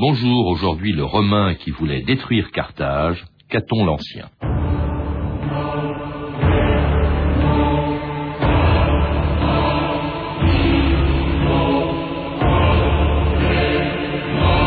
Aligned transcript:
Bonjour, 0.00 0.46
aujourd'hui 0.46 0.92
le 0.92 1.02
Romain 1.02 1.56
qui 1.56 1.72
voulait 1.72 2.02
détruire 2.02 2.52
Carthage, 2.52 3.24
Caton 3.50 3.84
l'Ancien? 3.84 4.28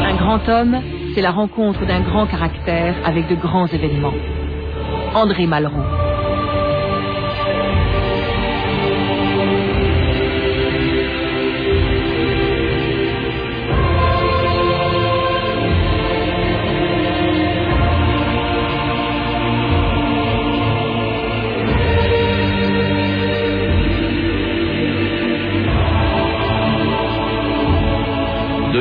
Un 0.03 0.15
grand 0.17 0.49
homme, 0.49 0.81
c'est 1.15 1.21
la 1.21 1.31
rencontre 1.31 1.85
d'un 1.85 2.01
grand 2.01 2.27
caractère 2.27 2.97
avec 3.05 3.29
de 3.29 3.35
grands 3.35 3.67
événements. 3.67 4.13
André 5.15 5.47
Malraux. 5.47 6.00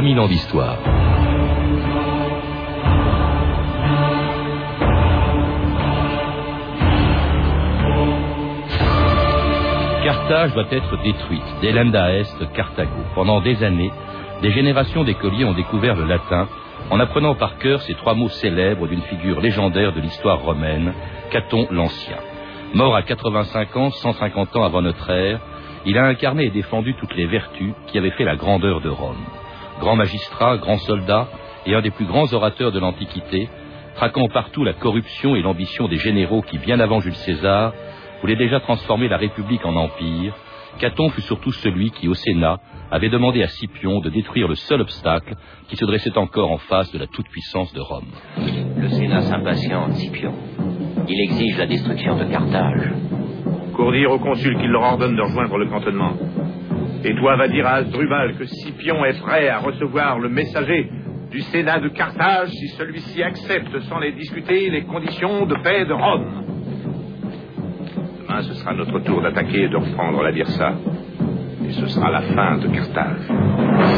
2000 0.00 0.18
ans 0.18 0.28
d'histoire. 0.28 0.78
Carthage 10.02 10.54
doit 10.54 10.64
être 10.70 11.02
détruite, 11.02 11.42
d'Elenda 11.60 12.14
Est, 12.14 12.50
Carthago. 12.54 12.90
Pendant 13.14 13.42
des 13.42 13.62
années, 13.62 13.92
des 14.40 14.50
générations 14.52 15.04
d'écoliers 15.04 15.44
ont 15.44 15.52
découvert 15.52 15.96
le 15.96 16.06
latin 16.06 16.48
en 16.88 16.98
apprenant 16.98 17.34
par 17.34 17.58
cœur 17.58 17.82
ces 17.82 17.92
trois 17.92 18.14
mots 18.14 18.30
célèbres 18.30 18.88
d'une 18.88 19.02
figure 19.02 19.42
légendaire 19.42 19.92
de 19.92 20.00
l'histoire 20.00 20.40
romaine, 20.40 20.94
Caton 21.30 21.66
l'Ancien. 21.70 22.16
Mort 22.72 22.96
à 22.96 23.02
85 23.02 23.76
ans, 23.76 23.90
150 23.90 24.56
ans 24.56 24.64
avant 24.64 24.80
notre 24.80 25.10
ère, 25.10 25.40
il 25.84 25.98
a 25.98 26.06
incarné 26.06 26.44
et 26.44 26.50
défendu 26.50 26.94
toutes 26.98 27.14
les 27.16 27.26
vertus 27.26 27.74
qui 27.88 27.98
avaient 27.98 28.12
fait 28.12 28.24
la 28.24 28.36
grandeur 28.36 28.80
de 28.80 28.88
Rome 28.88 29.26
grand 29.80 29.96
magistrat, 29.96 30.58
grand 30.58 30.78
soldat 30.78 31.28
et 31.66 31.74
un 31.74 31.80
des 31.80 31.90
plus 31.90 32.06
grands 32.06 32.32
orateurs 32.32 32.70
de 32.70 32.78
l'Antiquité, 32.78 33.48
traquant 33.96 34.28
partout 34.28 34.62
la 34.62 34.74
corruption 34.74 35.34
et 35.34 35.42
l'ambition 35.42 35.88
des 35.88 35.96
généraux 35.96 36.42
qui, 36.42 36.58
bien 36.58 36.78
avant 36.78 37.00
Jules 37.00 37.14
César, 37.14 37.72
voulaient 38.20 38.36
déjà 38.36 38.60
transformer 38.60 39.08
la 39.08 39.16
République 39.16 39.64
en 39.64 39.74
empire, 39.74 40.34
Caton 40.78 41.10
fut 41.10 41.22
surtout 41.22 41.52
celui 41.52 41.90
qui, 41.90 42.08
au 42.08 42.14
Sénat, 42.14 42.58
avait 42.90 43.08
demandé 43.08 43.42
à 43.42 43.48
Scipion 43.48 44.00
de 44.00 44.08
détruire 44.08 44.48
le 44.48 44.54
seul 44.54 44.80
obstacle 44.80 45.34
qui 45.68 45.76
se 45.76 45.84
dressait 45.84 46.16
encore 46.16 46.50
en 46.50 46.58
face 46.58 46.90
de 46.92 46.98
la 46.98 47.06
toute-puissance 47.06 47.72
de 47.72 47.80
Rome. 47.80 48.06
Le 48.76 48.88
Sénat 48.88 49.22
s'impatiente, 49.22 49.94
Scipion. 49.94 50.34
Il 51.08 51.20
exige 51.20 51.58
la 51.58 51.66
destruction 51.66 52.16
de 52.16 52.24
Carthage. 52.24 52.92
Pour 53.74 53.92
dire 53.92 54.10
au 54.10 54.18
consul 54.18 54.56
qu'il 54.58 54.68
leur 54.68 54.82
ordonne 54.82 55.16
de 55.16 55.22
rejoindre 55.22 55.58
le 55.58 55.66
cantonnement. 55.66 56.12
Et 57.02 57.14
toi 57.14 57.36
va 57.36 57.48
dire 57.48 57.66
à 57.66 57.76
Asdrubal 57.76 58.36
que 58.36 58.44
Scipion 58.44 59.04
est 59.06 59.18
prêt 59.20 59.48
à 59.48 59.58
recevoir 59.58 60.18
le 60.18 60.28
messager 60.28 60.90
du 61.30 61.40
Sénat 61.40 61.80
de 61.80 61.88
Carthage 61.88 62.50
si 62.50 62.68
celui-ci 62.76 63.22
accepte 63.22 63.78
sans 63.88 63.98
les 64.00 64.12
discuter 64.12 64.68
les 64.68 64.82
conditions 64.82 65.46
de 65.46 65.54
paix 65.62 65.86
de 65.86 65.92
Rome. 65.94 66.44
Demain, 68.20 68.42
ce 68.42 68.54
sera 68.54 68.74
notre 68.74 68.98
tour 69.00 69.22
d'attaquer 69.22 69.62
et 69.62 69.68
de 69.68 69.76
reprendre 69.76 70.22
la 70.22 70.32
Dirsa. 70.32 70.74
Et 71.66 71.72
ce 71.72 71.86
sera 71.86 72.10
la 72.10 72.22
fin 72.22 72.58
de 72.58 72.68
Carthage. 72.68 73.89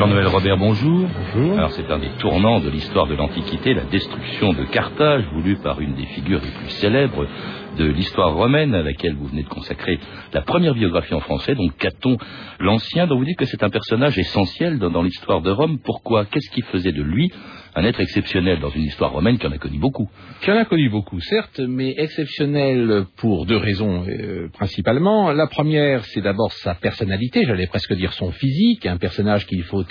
Jean-Noël 0.00 0.28
Robert, 0.28 0.56
bonjour. 0.56 1.06
Bonjour. 1.34 1.58
Alors 1.58 1.72
c'est 1.72 1.90
un 1.90 1.98
des 1.98 2.08
tournants 2.20 2.58
de 2.60 2.70
l'histoire 2.70 3.06
de 3.06 3.14
l'Antiquité, 3.14 3.74
la 3.74 3.84
destruction 3.84 4.54
de 4.54 4.64
Carthage, 4.64 5.24
voulue 5.34 5.56
par 5.56 5.78
une 5.82 5.92
des 5.92 6.06
figures 6.06 6.40
les 6.42 6.52
plus 6.52 6.70
célèbres 6.70 7.26
de 7.76 7.84
l'histoire 7.84 8.32
romaine, 8.32 8.74
à 8.74 8.80
laquelle 8.80 9.14
vous 9.14 9.26
venez 9.26 9.42
de 9.42 9.48
consacrer 9.50 10.00
la 10.32 10.40
première 10.40 10.72
biographie 10.72 11.12
en 11.12 11.20
français, 11.20 11.54
donc 11.54 11.76
Caton 11.76 12.16
l'Ancien, 12.60 13.06
dont 13.08 13.18
vous 13.18 13.26
dites 13.26 13.36
que 13.36 13.44
c'est 13.44 13.62
un 13.62 13.68
personnage 13.68 14.18
essentiel 14.18 14.78
dans, 14.78 14.88
dans 14.88 15.02
l'histoire 15.02 15.42
de 15.42 15.50
Rome. 15.50 15.78
Pourquoi? 15.84 16.24
Qu'est-ce 16.24 16.50
qui 16.50 16.62
faisait 16.62 16.92
de 16.92 17.02
lui 17.02 17.30
un 17.74 17.84
être 17.84 18.00
exceptionnel 18.00 18.60
dans 18.60 18.70
une 18.70 18.82
histoire 18.82 19.12
romaine 19.12 19.38
qui 19.38 19.46
en 19.46 19.52
a 19.52 19.58
connu 19.58 19.78
beaucoup. 19.78 20.08
Qui 20.42 20.50
en 20.50 20.56
a 20.56 20.64
connu 20.64 20.88
beaucoup, 20.88 21.20
certes, 21.20 21.60
mais 21.60 21.94
exceptionnel 21.96 23.04
pour 23.16 23.46
deux 23.46 23.56
raisons 23.56 24.04
euh, 24.08 24.48
principalement. 24.52 25.32
La 25.32 25.46
première, 25.46 26.04
c'est 26.06 26.20
d'abord 26.20 26.52
sa 26.52 26.74
personnalité, 26.74 27.44
j'allais 27.46 27.66
presque 27.66 27.94
dire 27.94 28.12
son 28.12 28.32
physique, 28.32 28.86
un 28.86 28.96
personnage 28.96 29.46
qu'il 29.46 29.62
faut 29.64 29.84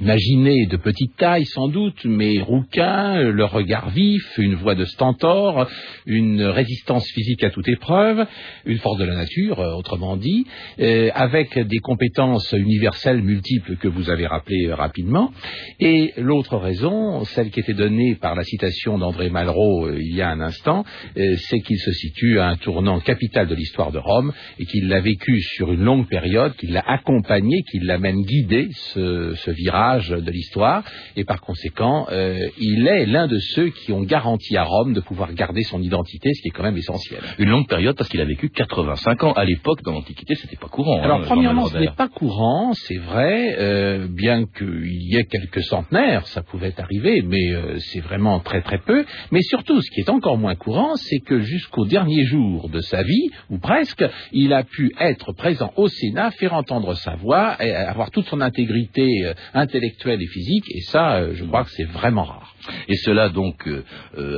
imaginer 0.00 0.66
de 0.66 0.76
petite 0.76 1.16
taille 1.16 1.44
sans 1.46 1.68
doute, 1.68 2.04
mais 2.04 2.40
rouquin, 2.40 3.22
le 3.22 3.44
regard 3.44 3.90
vif, 3.90 4.24
une 4.38 4.54
voix 4.54 4.74
de 4.74 4.84
stentor, 4.84 5.68
une 6.06 6.42
résistance 6.42 7.06
physique 7.12 7.44
à 7.44 7.50
toute 7.50 7.68
épreuve, 7.68 8.26
une 8.64 8.78
force 8.78 8.98
de 8.98 9.04
la 9.04 9.14
nature, 9.14 9.60
euh, 9.60 9.74
autrement 9.74 10.16
dit, 10.16 10.46
euh, 10.80 11.10
avec 11.14 11.58
des 11.58 11.78
compétences 11.78 12.52
universelles 12.52 13.22
multiples 13.22 13.76
que 13.76 13.88
vous 13.88 14.10
avez 14.10 14.26
rappelées 14.26 14.72
rapidement. 14.72 15.32
Et 15.80 16.12
l'autre 16.16 16.56
raison, 16.56 16.87
celle 17.24 17.50
qui 17.50 17.60
était 17.60 17.74
donnée 17.74 18.14
par 18.14 18.34
la 18.34 18.44
citation 18.44 18.98
d'André 18.98 19.30
Malraux 19.30 19.86
euh, 19.86 19.98
il 20.00 20.14
y 20.14 20.22
a 20.22 20.28
un 20.30 20.40
instant, 20.40 20.84
euh, 21.16 21.36
c'est 21.36 21.60
qu'il 21.60 21.78
se 21.78 21.92
situe 21.92 22.38
à 22.40 22.48
un 22.48 22.56
tournant 22.56 23.00
capital 23.00 23.46
de 23.46 23.54
l'histoire 23.54 23.92
de 23.92 23.98
Rome 23.98 24.32
et 24.58 24.66
qu'il 24.66 24.88
l'a 24.88 25.00
vécu 25.00 25.40
sur 25.40 25.72
une 25.72 25.82
longue 25.82 26.08
période, 26.08 26.54
qu'il 26.56 26.72
l'a 26.72 26.84
accompagné, 26.86 27.62
qu'il 27.70 27.86
l'a 27.86 27.98
même 27.98 28.22
guidé, 28.22 28.68
ce, 28.72 29.50
virage 29.50 30.10
de 30.10 30.30
l'histoire, 30.30 30.84
et 31.16 31.24
par 31.24 31.40
conséquent, 31.40 32.06
euh, 32.10 32.48
il 32.58 32.86
est 32.86 33.06
l'un 33.06 33.26
de 33.26 33.38
ceux 33.38 33.70
qui 33.70 33.92
ont 33.92 34.02
garanti 34.02 34.56
à 34.56 34.64
Rome 34.64 34.92
de 34.92 35.00
pouvoir 35.00 35.32
garder 35.32 35.62
son 35.62 35.80
identité, 35.82 36.32
ce 36.34 36.42
qui 36.42 36.48
est 36.48 36.52
quand 36.52 36.62
même 36.62 36.76
essentiel. 36.76 37.20
Une 37.38 37.48
longue 37.48 37.66
période 37.66 37.96
parce 37.96 38.10
qu'il 38.10 38.20
a 38.20 38.24
vécu 38.24 38.50
85 38.50 39.24
ans. 39.24 39.32
À 39.32 39.44
l'époque, 39.44 39.82
dans 39.82 39.92
l'Antiquité, 39.92 40.34
c'était 40.34 40.56
pas 40.56 40.68
courant. 40.68 41.02
Alors, 41.02 41.20
hein, 41.20 41.24
premièrement, 41.24 41.66
ce 41.66 41.78
n'est 41.78 41.90
pas 41.96 42.08
courant, 42.08 42.72
c'est 42.74 42.98
vrai, 42.98 44.06
bien 44.10 44.44
qu'il 44.46 45.02
y 45.02 45.16
ait 45.16 45.24
quelques 45.24 45.62
centenaires, 45.62 46.26
ça 46.26 46.42
pouvait 46.42 46.74
arrivé, 46.80 47.22
mais 47.22 47.52
euh, 47.52 47.78
c'est 47.78 48.00
vraiment 48.00 48.40
très 48.40 48.62
très 48.62 48.78
peu. 48.78 49.04
Mais 49.30 49.42
surtout, 49.42 49.80
ce 49.80 49.90
qui 49.90 50.00
est 50.00 50.10
encore 50.10 50.38
moins 50.38 50.54
courant, 50.54 50.96
c'est 50.96 51.20
que 51.20 51.40
jusqu'au 51.40 51.86
dernier 51.86 52.24
jour 52.24 52.68
de 52.68 52.80
sa 52.80 53.02
vie, 53.02 53.30
ou 53.50 53.58
presque, 53.58 54.04
il 54.32 54.52
a 54.52 54.64
pu 54.64 54.92
être 54.98 55.32
présent 55.32 55.72
au 55.76 55.88
Sénat, 55.88 56.30
faire 56.32 56.54
entendre 56.54 56.94
sa 56.94 57.16
voix, 57.16 57.56
et 57.60 57.72
avoir 57.72 58.10
toute 58.10 58.26
son 58.26 58.40
intégrité 58.40 59.06
euh, 59.24 59.34
intellectuelle 59.54 60.22
et 60.22 60.26
physique, 60.26 60.64
et 60.70 60.80
ça, 60.82 61.16
euh, 61.16 61.34
je 61.34 61.44
crois 61.44 61.64
que 61.64 61.70
c'est 61.70 61.88
vraiment 61.88 62.24
rare. 62.24 62.54
Et 62.88 62.96
cela 62.96 63.28
donc 63.28 63.68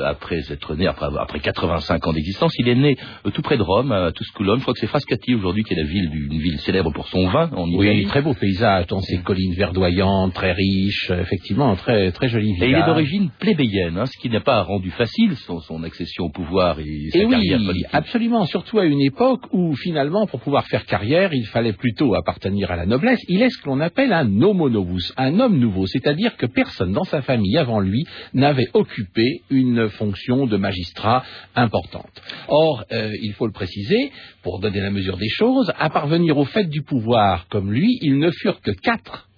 après 0.04 0.40
être 0.50 0.74
né, 0.74 0.86
après, 0.86 1.06
après 1.18 1.40
85 1.40 2.06
ans 2.06 2.12
d'existence, 2.12 2.52
il 2.58 2.68
est 2.68 2.74
né 2.74 2.96
tout 3.32 3.42
près 3.42 3.56
de 3.56 3.62
Rome, 3.62 3.92
à 3.92 4.12
Tusculum. 4.12 4.58
Je 4.58 4.62
crois 4.62 4.74
que 4.74 4.80
c'est 4.80 4.86
Frascati 4.86 5.34
aujourd'hui 5.34 5.64
qui 5.64 5.74
est 5.74 5.76
la 5.76 5.84
ville, 5.84 6.10
une 6.14 6.38
ville 6.38 6.58
célèbre 6.60 6.92
pour 6.92 7.08
son 7.08 7.28
vin 7.28 7.50
en. 7.54 7.68
Oui, 7.70 8.04
très 8.06 8.22
beau 8.22 8.34
paysage, 8.34 8.86
dans 8.88 9.00
ces 9.00 9.18
collines 9.18 9.54
verdoyantes, 9.54 10.34
très 10.34 10.52
riches, 10.52 11.10
effectivement, 11.10 11.74
très 11.76 12.12
très 12.12 12.28
joli 12.28 12.50
Et 12.60 12.68
il 12.68 12.74
est 12.74 12.86
d'origine 12.86 13.30
plébéienne, 13.38 13.96
hein, 13.96 14.06
ce 14.06 14.18
qui 14.18 14.28
n'a 14.28 14.40
pas 14.40 14.62
rendu 14.62 14.90
facile 14.90 15.36
son, 15.36 15.60
son, 15.60 15.82
accession 15.82 16.24
au 16.24 16.30
pouvoir 16.30 16.78
et 16.80 17.08
sa 17.10 17.18
et 17.18 17.28
carrière 17.28 17.58
oui, 17.58 17.66
politique. 17.66 17.86
Absolument, 17.92 18.44
surtout 18.46 18.78
à 18.78 18.84
une 18.84 19.00
époque 19.00 19.42
où 19.52 19.74
finalement, 19.76 20.26
pour 20.26 20.40
pouvoir 20.40 20.66
faire 20.66 20.84
carrière, 20.84 21.32
il 21.32 21.46
fallait 21.46 21.72
plutôt 21.72 22.14
appartenir 22.14 22.70
à 22.70 22.76
la 22.76 22.86
noblesse. 22.86 23.20
Il 23.28 23.42
est 23.42 23.50
ce 23.50 23.62
que 23.62 23.68
l'on 23.68 23.80
appelle 23.80 24.12
un 24.12 24.42
homo 24.42 24.68
novus, 24.68 25.12
un 25.16 25.38
homme 25.40 25.58
nouveau, 25.58 25.86
c'est-à-dire 25.86 26.36
que 26.36 26.46
personne 26.46 26.92
dans 26.92 27.04
sa 27.04 27.22
famille 27.22 27.56
avant 27.56 27.80
lui 27.80 28.04
n'avait 28.34 28.68
occupé 28.74 29.42
une 29.50 29.88
fonction 29.88 30.46
de 30.46 30.56
magistrat 30.56 31.24
importante. 31.54 32.22
Or, 32.48 32.84
euh, 32.92 33.12
il 33.22 33.32
faut 33.34 33.46
le 33.46 33.52
préciser, 33.52 34.12
pour 34.42 34.60
donner 34.60 34.80
la 34.80 34.90
mesure 34.90 35.16
des 35.16 35.28
choses, 35.28 35.72
à 35.78 35.90
parvenir 35.90 36.38
au 36.38 36.44
fait 36.44 36.64
du 36.64 36.82
pouvoir 36.82 37.46
comme 37.48 37.72
lui, 37.72 37.98
ils 38.02 38.18
ne 38.18 38.30
furent 38.30 38.60
que 38.60 38.72
quatre 38.72 39.29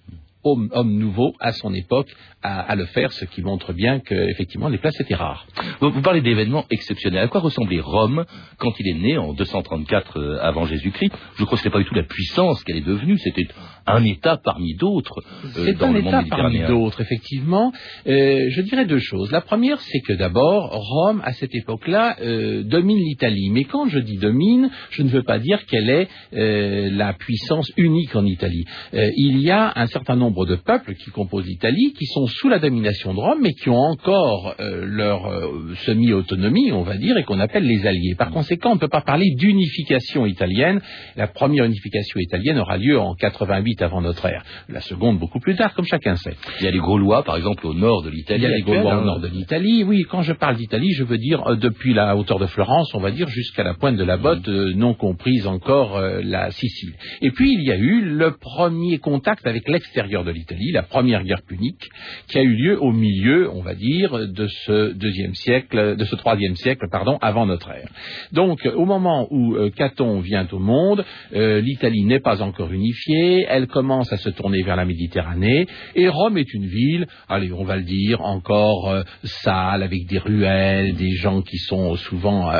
hommes, 0.43 0.69
nouveaux 0.97 1.33
à 1.39 1.51
son 1.51 1.73
époque 1.73 2.09
à, 2.43 2.75
le 2.75 2.85
faire, 2.85 3.11
ce 3.13 3.25
qui 3.25 3.41
montre 3.41 3.71
bien 3.73 3.99
qu'effectivement 3.99 4.67
les 4.67 4.77
places 4.77 4.99
étaient 4.99 5.15
rares. 5.15 5.47
Vous, 5.79 6.01
parlez 6.01 6.21
d'événements 6.21 6.65
exceptionnels. 6.69 7.23
À 7.23 7.27
quoi 7.27 7.39
ressemblait 7.39 7.79
Rome 7.79 8.25
quand 8.57 8.73
il 8.79 8.87
est 8.89 8.99
né 8.99 9.17
en 9.17 9.33
234 9.33 10.19
euh, 10.19 10.39
avant 10.41 10.65
Jésus-Christ? 10.65 11.13
Je 11.37 11.45
crois 11.45 11.57
que 11.57 11.63
ce 11.63 11.67
n'était 11.67 11.73
pas 11.73 11.79
du 11.79 11.85
tout 11.85 11.95
la 11.95 12.03
puissance 12.03 12.61
qu'elle 12.63 12.77
est 12.77 12.85
devenue, 12.85 13.17
c'était 13.17 13.47
un 13.87 14.03
État 14.03 14.37
parmi 14.43 14.75
d'autres 14.75 15.21
euh, 15.45 15.65
C'est 15.65 15.81
un 15.81 15.95
État 15.95 16.23
parmi 16.29 16.59
d'autres, 16.59 16.99
effectivement. 16.99 17.71
Euh, 18.07 18.49
je 18.49 18.61
dirais 18.61 18.85
deux 18.85 18.99
choses. 18.99 19.31
La 19.31 19.41
première, 19.41 19.79
c'est 19.79 20.01
que 20.01 20.13
d'abord, 20.13 20.69
Rome, 20.71 21.21
à 21.23 21.31
cette 21.33 21.55
époque-là, 21.55 22.17
domine 22.63 22.97
l'Italie. 22.97 23.49
Mais 23.51 23.63
quand 23.63 23.87
je 23.87 23.99
dis 23.99 24.17
domine, 24.17 24.69
je 24.89 25.03
ne 25.03 25.09
veux 25.09 25.23
pas 25.23 25.39
dire 25.39 25.65
qu'elle 25.65 25.89
est 25.89 26.07
la 26.31 27.13
puissance 27.13 27.71
unique 27.77 28.15
en 28.15 28.25
Italie. 28.25 28.65
il 28.93 29.39
y 29.39 29.51
a 29.51 29.71
un 29.75 29.87
certain 29.87 30.15
nombre 30.15 30.32
nombre 30.33 30.45
de 30.47 30.55
peuples 30.55 30.95
qui 30.95 31.11
composent 31.11 31.45
l'Italie, 31.45 31.93
qui 31.97 32.05
sont 32.07 32.25
sous 32.25 32.49
la 32.49 32.57
domination 32.57 33.13
de 33.13 33.19
Rome, 33.19 33.39
mais 33.41 33.53
qui 33.53 33.69
ont 33.69 33.77
encore 33.77 34.55
euh, 34.59 34.83
leur 34.85 35.27
euh, 35.27 35.75
semi-autonomie, 35.85 36.71
on 36.71 36.81
va 36.81 36.97
dire, 36.97 37.17
et 37.17 37.23
qu'on 37.23 37.39
appelle 37.39 37.65
les 37.65 37.85
alliés. 37.85 38.15
Par 38.17 38.31
conséquent, 38.31 38.71
on 38.71 38.75
ne 38.75 38.79
peut 38.79 38.87
pas 38.87 39.01
parler 39.01 39.29
d'unification 39.37 40.25
italienne. 40.25 40.81
La 41.15 41.27
première 41.27 41.65
unification 41.65 42.19
italienne 42.19 42.57
aura 42.57 42.77
lieu 42.77 42.99
en 42.99 43.13
88 43.13 43.81
avant 43.83 44.01
notre 44.01 44.25
ère. 44.25 44.43
La 44.69 44.81
seconde 44.81 45.19
beaucoup 45.19 45.39
plus 45.39 45.55
tard, 45.55 45.75
comme 45.75 45.85
chacun 45.85 46.15
sait. 46.15 46.35
Il 46.59 46.65
y 46.65 46.67
a 46.67 46.71
les 46.71 46.79
Gaulois, 46.79 47.23
par 47.23 47.37
exemple, 47.37 47.67
au 47.67 47.73
nord 47.73 48.01
de 48.01 48.09
l'Italie. 48.09 48.41
Il 48.41 48.49
y 48.49 48.51
a 48.51 48.55
les 48.55 48.63
Gaulois 48.63 48.95
au 48.95 49.01
hein. 49.01 49.05
nord 49.05 49.19
de 49.19 49.27
l'Italie. 49.27 49.83
Oui, 49.83 50.05
quand 50.09 50.23
je 50.23 50.33
parle 50.33 50.55
d'Italie, 50.55 50.91
je 50.93 51.03
veux 51.03 51.19
dire 51.19 51.45
euh, 51.45 51.55
depuis 51.55 51.93
la 51.93 52.15
hauteur 52.15 52.39
de 52.39 52.47
Florence, 52.47 52.93
on 52.95 52.99
va 52.99 53.11
dire 53.11 53.27
jusqu'à 53.27 53.63
la 53.63 53.75
pointe 53.75 53.97
de 53.97 54.03
la 54.03 54.17
botte, 54.17 54.47
non 54.47 54.95
comprise 54.95 55.45
encore 55.45 55.99
la 55.99 56.49
Sicile. 56.51 56.93
Et 57.21 57.31
puis 57.31 57.53
il 57.53 57.63
y 57.63 57.71
a 57.71 57.77
eu 57.77 58.01
le 58.01 58.31
premier 58.31 58.97
contact 58.97 59.45
avec 59.45 59.67
l'extérieur 59.67 60.22
de 60.23 60.31
l'Italie, 60.31 60.71
la 60.71 60.83
première 60.83 61.23
guerre 61.23 61.41
punique, 61.47 61.89
qui 62.27 62.37
a 62.37 62.41
eu 62.41 62.55
lieu 62.55 62.81
au 62.81 62.91
milieu, 62.91 63.49
on 63.51 63.61
va 63.61 63.75
dire, 63.75 64.11
de 64.27 64.47
ce 64.47 64.93
deuxième 64.93 65.35
siècle, 65.35 65.95
de 65.95 66.05
ce 66.05 66.15
troisième 66.15 66.55
siècle, 66.55 66.87
pardon, 66.91 67.17
avant 67.21 67.45
notre 67.45 67.69
ère. 67.71 67.89
Donc, 68.31 68.67
au 68.75 68.85
moment 68.85 69.27
où 69.31 69.55
euh, 69.55 69.69
Caton 69.69 70.19
vient 70.19 70.47
au 70.51 70.59
monde, 70.59 71.03
euh, 71.35 71.61
l'Italie 71.61 72.03
n'est 72.03 72.19
pas 72.19 72.41
encore 72.41 72.71
unifiée, 72.71 73.45
elle 73.49 73.67
commence 73.67 74.11
à 74.11 74.17
se 74.17 74.29
tourner 74.29 74.61
vers 74.63 74.75
la 74.75 74.85
Méditerranée, 74.85 75.65
et 75.95 76.07
Rome 76.07 76.37
est 76.37 76.53
une 76.53 76.65
ville, 76.65 77.07
allez, 77.29 77.51
on 77.51 77.63
va 77.63 77.77
le 77.77 77.83
dire, 77.83 78.21
encore 78.21 78.89
euh, 78.89 79.03
sale, 79.23 79.83
avec 79.83 80.05
des 80.07 80.19
ruelles, 80.19 80.95
des 80.95 81.15
gens 81.15 81.41
qui 81.41 81.57
sont 81.57 81.95
souvent 81.95 82.51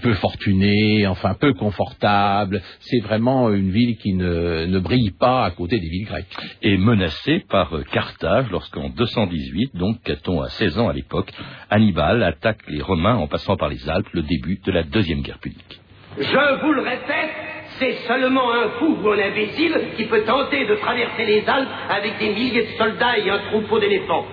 peu 0.00 0.14
fortunés, 0.14 1.06
enfin 1.06 1.34
peu 1.34 1.54
confortables. 1.54 2.62
C'est 2.80 3.00
vraiment 3.00 3.50
une 3.50 3.70
ville 3.70 3.96
qui 3.96 4.14
ne, 4.14 4.66
ne 4.66 4.78
brille 4.78 5.12
pas 5.18 5.44
à 5.44 5.50
côté 5.50 5.78
des 5.78 5.88
villes 5.88 6.06
grecques. 6.06 6.36
Et 6.62 6.76
menacée 6.76 7.11
par 7.48 7.74
euh, 7.74 7.82
Carthage 7.92 8.50
lorsqu'en 8.50 8.88
218, 8.88 9.76
donc 9.76 10.02
Caton 10.02 10.42
a 10.42 10.48
16 10.48 10.78
ans 10.78 10.88
à 10.88 10.92
l'époque, 10.92 11.30
Hannibal 11.70 12.22
attaque 12.22 12.60
les 12.68 12.82
Romains 12.82 13.16
en 13.16 13.26
passant 13.26 13.56
par 13.56 13.68
les 13.68 13.88
Alpes, 13.88 14.08
le 14.12 14.22
début 14.22 14.60
de 14.64 14.72
la 14.72 14.82
deuxième 14.82 15.22
guerre 15.22 15.38
punique. 15.38 15.80
Je 16.18 16.62
vous 16.62 16.72
le 16.72 16.82
répète, 16.82 17.30
c'est 17.78 17.94
seulement 18.06 18.52
un 18.52 18.68
fou 18.78 18.98
ou 19.02 19.10
un 19.10 19.18
imbécile 19.18 19.74
qui 19.96 20.04
peut 20.04 20.24
tenter 20.24 20.66
de 20.66 20.74
traverser 20.76 21.24
les 21.24 21.48
Alpes 21.48 21.68
avec 21.88 22.18
des 22.18 22.30
milliers 22.30 22.66
de 22.66 22.78
soldats 22.78 23.18
et 23.18 23.30
un 23.30 23.38
troupeau 23.50 23.78
d'éléphants. 23.78 24.26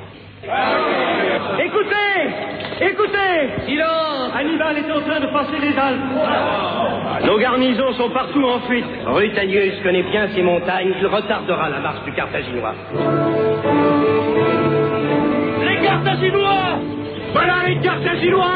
Écoutez 0.44 2.49
Écoutez 2.82 3.66
Silence 3.68 4.32
Hannibal 4.34 4.78
est 4.78 4.92
en 4.92 5.02
train 5.02 5.20
de 5.20 5.28
passer 5.28 5.60
les 5.62 5.78
Alpes. 5.78 7.26
Nos 7.26 7.38
garnisons 7.38 7.92
sont 7.94 8.10
partout 8.10 8.44
en 8.44 8.62
fuite. 8.62 8.86
Rutanius 9.06 9.82
connaît 9.84 10.04
bien 10.04 10.30
ces 10.34 10.42
montagnes. 10.42 10.94
Il 11.00 11.08
retardera 11.08 11.70
la 11.70 11.80
marche 11.80 12.04
du 12.06 12.14
Carthaginois. 12.14 12.74
Les 15.62 15.86
Carthaginois 15.86 16.80
Voilà 17.34 17.56
les 17.68 17.80
Carthaginois 17.82 18.48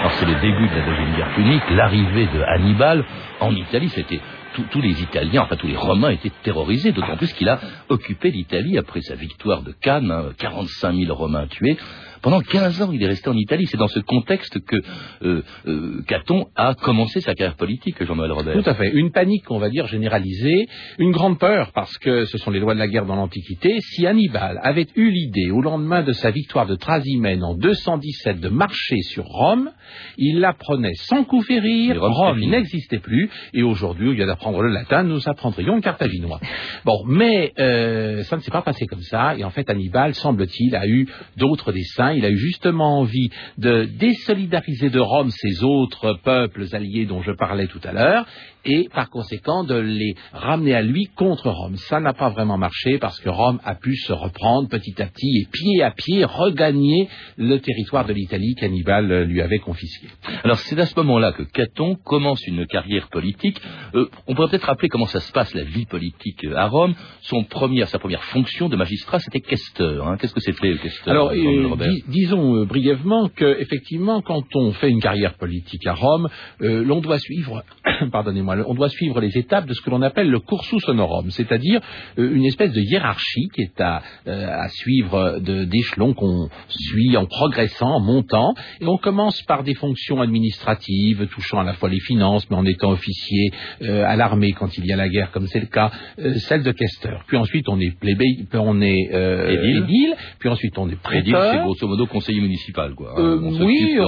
Alors 0.00 0.12
c'est 0.12 0.26
le 0.26 0.34
début 0.40 0.68
de 0.68 0.74
la 0.74 0.86
deuxième 0.86 1.16
guerre 1.16 1.30
punique, 1.34 1.70
l'arrivée 1.70 2.26
de 2.34 2.42
Hannibal 2.42 3.04
en 3.40 3.52
Italie, 3.52 3.90
c'était 3.94 4.20
tous 4.64 4.80
les 4.80 5.02
Italiens, 5.02 5.42
enfin 5.42 5.56
tous 5.56 5.66
les 5.66 5.76
Romains 5.76 6.10
étaient 6.10 6.32
terrorisés, 6.42 6.92
d'autant 6.92 7.16
plus 7.16 7.32
qu'il 7.32 7.48
a 7.48 7.60
occupé 7.88 8.30
l'Italie 8.30 8.78
après 8.78 9.00
sa 9.00 9.14
victoire 9.14 9.62
de 9.62 9.72
Cannes, 9.72 10.32
45 10.38 10.88
hein, 10.88 10.96
000 10.96 11.14
Romains 11.14 11.46
tués. 11.46 11.76
Pendant 12.22 12.40
15 12.40 12.82
ans, 12.82 12.92
il 12.92 13.02
est 13.02 13.08
resté 13.08 13.28
en 13.28 13.36
Italie. 13.36 13.66
C'est 13.66 13.76
dans 13.76 13.88
ce 13.88 14.00
contexte 14.00 14.58
que 14.64 14.76
euh, 15.22 15.42
euh, 15.66 16.02
Caton 16.06 16.46
a 16.54 16.74
commencé 16.74 17.20
sa 17.20 17.34
carrière 17.34 17.56
politique, 17.56 18.02
Jean-Noël 18.02 18.32
Robert. 18.32 18.62
Tout 18.62 18.68
à 18.68 18.74
fait. 18.74 18.90
Une 18.90 19.10
panique, 19.10 19.50
on 19.50 19.58
va 19.58 19.68
dire, 19.68 19.86
généralisée, 19.86 20.68
une 20.98 21.12
grande 21.12 21.38
peur, 21.38 21.72
parce 21.72 21.96
que 21.98 22.24
ce 22.24 22.38
sont 22.38 22.50
les 22.50 22.60
lois 22.60 22.74
de 22.74 22.78
la 22.78 22.88
guerre 22.88 23.06
dans 23.06 23.16
l'Antiquité. 23.16 23.78
Si 23.80 24.06
Hannibal 24.06 24.60
avait 24.62 24.86
eu 24.96 25.10
l'idée, 25.10 25.50
au 25.50 25.60
lendemain 25.60 26.02
de 26.02 26.12
sa 26.12 26.30
victoire 26.30 26.66
de 26.66 26.76
Trasimène 26.76 27.42
en 27.44 27.54
217, 27.54 28.40
de 28.40 28.48
marcher 28.48 29.00
sur 29.02 29.24
Rome, 29.24 29.70
il 30.18 30.40
l'apprenait 30.40 30.94
sans 30.94 31.24
coup 31.24 31.42
férir. 31.42 32.00
Rome, 32.00 32.40
n'existait 32.40 32.98
plus. 32.98 33.30
Et 33.52 33.62
aujourd'hui, 33.62 34.08
au 34.08 34.12
lieu 34.12 34.26
d'apprendre 34.26 34.62
le 34.62 34.70
latin, 34.70 35.02
nous 35.02 35.28
apprendrions 35.28 35.76
le 35.76 35.80
carthaginois. 35.80 36.40
Bon, 36.84 37.04
mais 37.06 37.52
euh, 37.58 38.22
ça 38.22 38.36
ne 38.36 38.40
s'est 38.42 38.50
pas 38.50 38.62
passé 38.62 38.86
comme 38.86 39.02
ça. 39.02 39.36
Et 39.36 39.44
en 39.44 39.50
fait, 39.50 39.68
Hannibal, 39.68 40.14
semble-t-il, 40.14 40.74
a 40.74 40.86
eu 40.86 41.08
d'autres 41.36 41.72
dessins 41.72 42.10
il 42.16 42.24
a 42.24 42.30
eu 42.30 42.36
justement 42.36 43.00
envie 43.00 43.30
de 43.58 43.84
désolidariser 43.84 44.90
de 44.90 45.00
Rome 45.00 45.30
ces 45.30 45.62
autres 45.62 46.18
peuples 46.24 46.66
alliés 46.72 47.06
dont 47.06 47.22
je 47.22 47.32
parlais 47.32 47.66
tout 47.66 47.80
à 47.84 47.92
l'heure, 47.92 48.26
et 48.66 48.88
par 48.92 49.08
conséquent 49.10 49.64
de 49.64 49.76
les 49.76 50.14
ramener 50.32 50.74
à 50.74 50.82
lui 50.82 51.06
contre 51.14 51.50
Rome. 51.50 51.76
Ça 51.76 52.00
n'a 52.00 52.12
pas 52.12 52.30
vraiment 52.30 52.58
marché 52.58 52.98
parce 52.98 53.18
que 53.20 53.28
Rome 53.28 53.60
a 53.64 53.74
pu 53.74 53.96
se 53.96 54.12
reprendre 54.12 54.68
petit 54.68 55.00
à 55.00 55.06
petit 55.06 55.38
et 55.38 55.48
pied 55.50 55.82
à 55.82 55.90
pied 55.92 56.24
regagner 56.24 57.08
le 57.36 57.58
territoire 57.60 58.04
de 58.04 58.12
l'Italie 58.12 58.54
qu'Hannibal 58.54 59.22
lui 59.24 59.40
avait 59.40 59.58
confisqué. 59.58 60.08
Alors 60.44 60.58
c'est 60.58 60.78
à 60.78 60.86
ce 60.86 60.96
moment-là 60.96 61.32
que 61.32 61.44
Caton 61.44 61.96
commence 62.04 62.44
une 62.46 62.66
carrière 62.66 63.08
politique. 63.08 63.60
Euh, 63.94 64.08
on 64.26 64.34
pourrait 64.34 64.48
peut-être 64.48 64.66
rappeler 64.66 64.88
comment 64.88 65.06
ça 65.06 65.20
se 65.20 65.32
passe 65.32 65.54
la 65.54 65.64
vie 65.64 65.86
politique 65.86 66.44
à 66.54 66.66
Rome. 66.66 66.94
Son 67.22 67.44
premier, 67.44 67.86
sa 67.86 67.98
première 67.98 68.24
fonction 68.24 68.68
de 68.68 68.76
magistrat, 68.76 69.20
c'était 69.20 69.40
questeur. 69.40 70.08
Hein. 70.08 70.16
Qu'est-ce 70.18 70.34
que 70.34 70.40
c'était 70.40 70.74
questeur 70.76 71.12
Alors 71.12 71.30
euh, 71.30 71.76
disons 72.08 72.56
euh, 72.56 72.64
brièvement 72.64 73.28
que 73.28 73.60
effectivement, 73.60 74.22
quand 74.22 74.44
on 74.54 74.72
fait 74.72 74.90
une 74.90 75.00
carrière 75.00 75.34
politique 75.34 75.86
à 75.86 75.94
Rome, 75.94 76.28
l'on 76.60 77.00
doit 77.00 77.18
suivre, 77.18 77.62
pardonnez-moi 78.12 78.55
on 78.66 78.74
doit 78.74 78.88
suivre 78.88 79.20
les 79.20 79.36
étapes 79.36 79.66
de 79.66 79.74
ce 79.74 79.80
que 79.80 79.90
l'on 79.90 80.02
appelle 80.02 80.30
le 80.30 80.40
cursus 80.40 80.86
honorum, 80.88 81.30
c'est-à-dire 81.30 81.80
euh, 82.18 82.34
une 82.34 82.44
espèce 82.44 82.72
de 82.72 82.80
hiérarchie 82.80 83.48
qui 83.54 83.62
est 83.62 83.80
à, 83.80 84.02
euh, 84.26 84.68
suivre 84.68 85.38
d'échelons 85.40 86.14
qu'on 86.14 86.48
suit 86.68 87.16
en 87.16 87.26
progressant, 87.26 87.96
en 87.96 88.00
montant, 88.00 88.54
et 88.80 88.86
on 88.86 88.96
commence 88.96 89.42
par 89.42 89.62
des 89.62 89.74
fonctions 89.74 90.20
administratives 90.20 91.26
touchant 91.28 91.60
à 91.60 91.64
la 91.64 91.74
fois 91.74 91.88
les 91.88 92.00
finances, 92.00 92.48
mais 92.50 92.56
en 92.56 92.64
étant 92.64 92.90
officier 92.90 93.50
euh, 93.82 94.04
à 94.04 94.16
l'armée 94.16 94.52
quand 94.52 94.76
il 94.78 94.86
y 94.86 94.92
a 94.92 94.96
la 94.96 95.08
guerre, 95.08 95.30
comme 95.32 95.46
c'est 95.46 95.60
le 95.60 95.66
cas, 95.66 95.90
celle 96.36 96.62
de 96.62 96.72
questeur. 96.72 97.24
Puis 97.26 97.36
ensuite 97.36 97.68
on 97.68 97.78
est 97.80 97.96
plébé, 97.98 98.26
on 98.54 98.80
est 98.80 99.10
édile. 99.48 100.14
puis 100.38 100.48
ensuite 100.48 100.76
on 100.78 100.88
est 100.88 101.00
prêteur. 101.00 101.52
c'est 101.52 101.58
grosso 101.58 101.86
modo 101.86 102.06
conseiller 102.06 102.40
municipal, 102.40 102.94
quoi. 102.94 103.14
oui, 103.18 103.98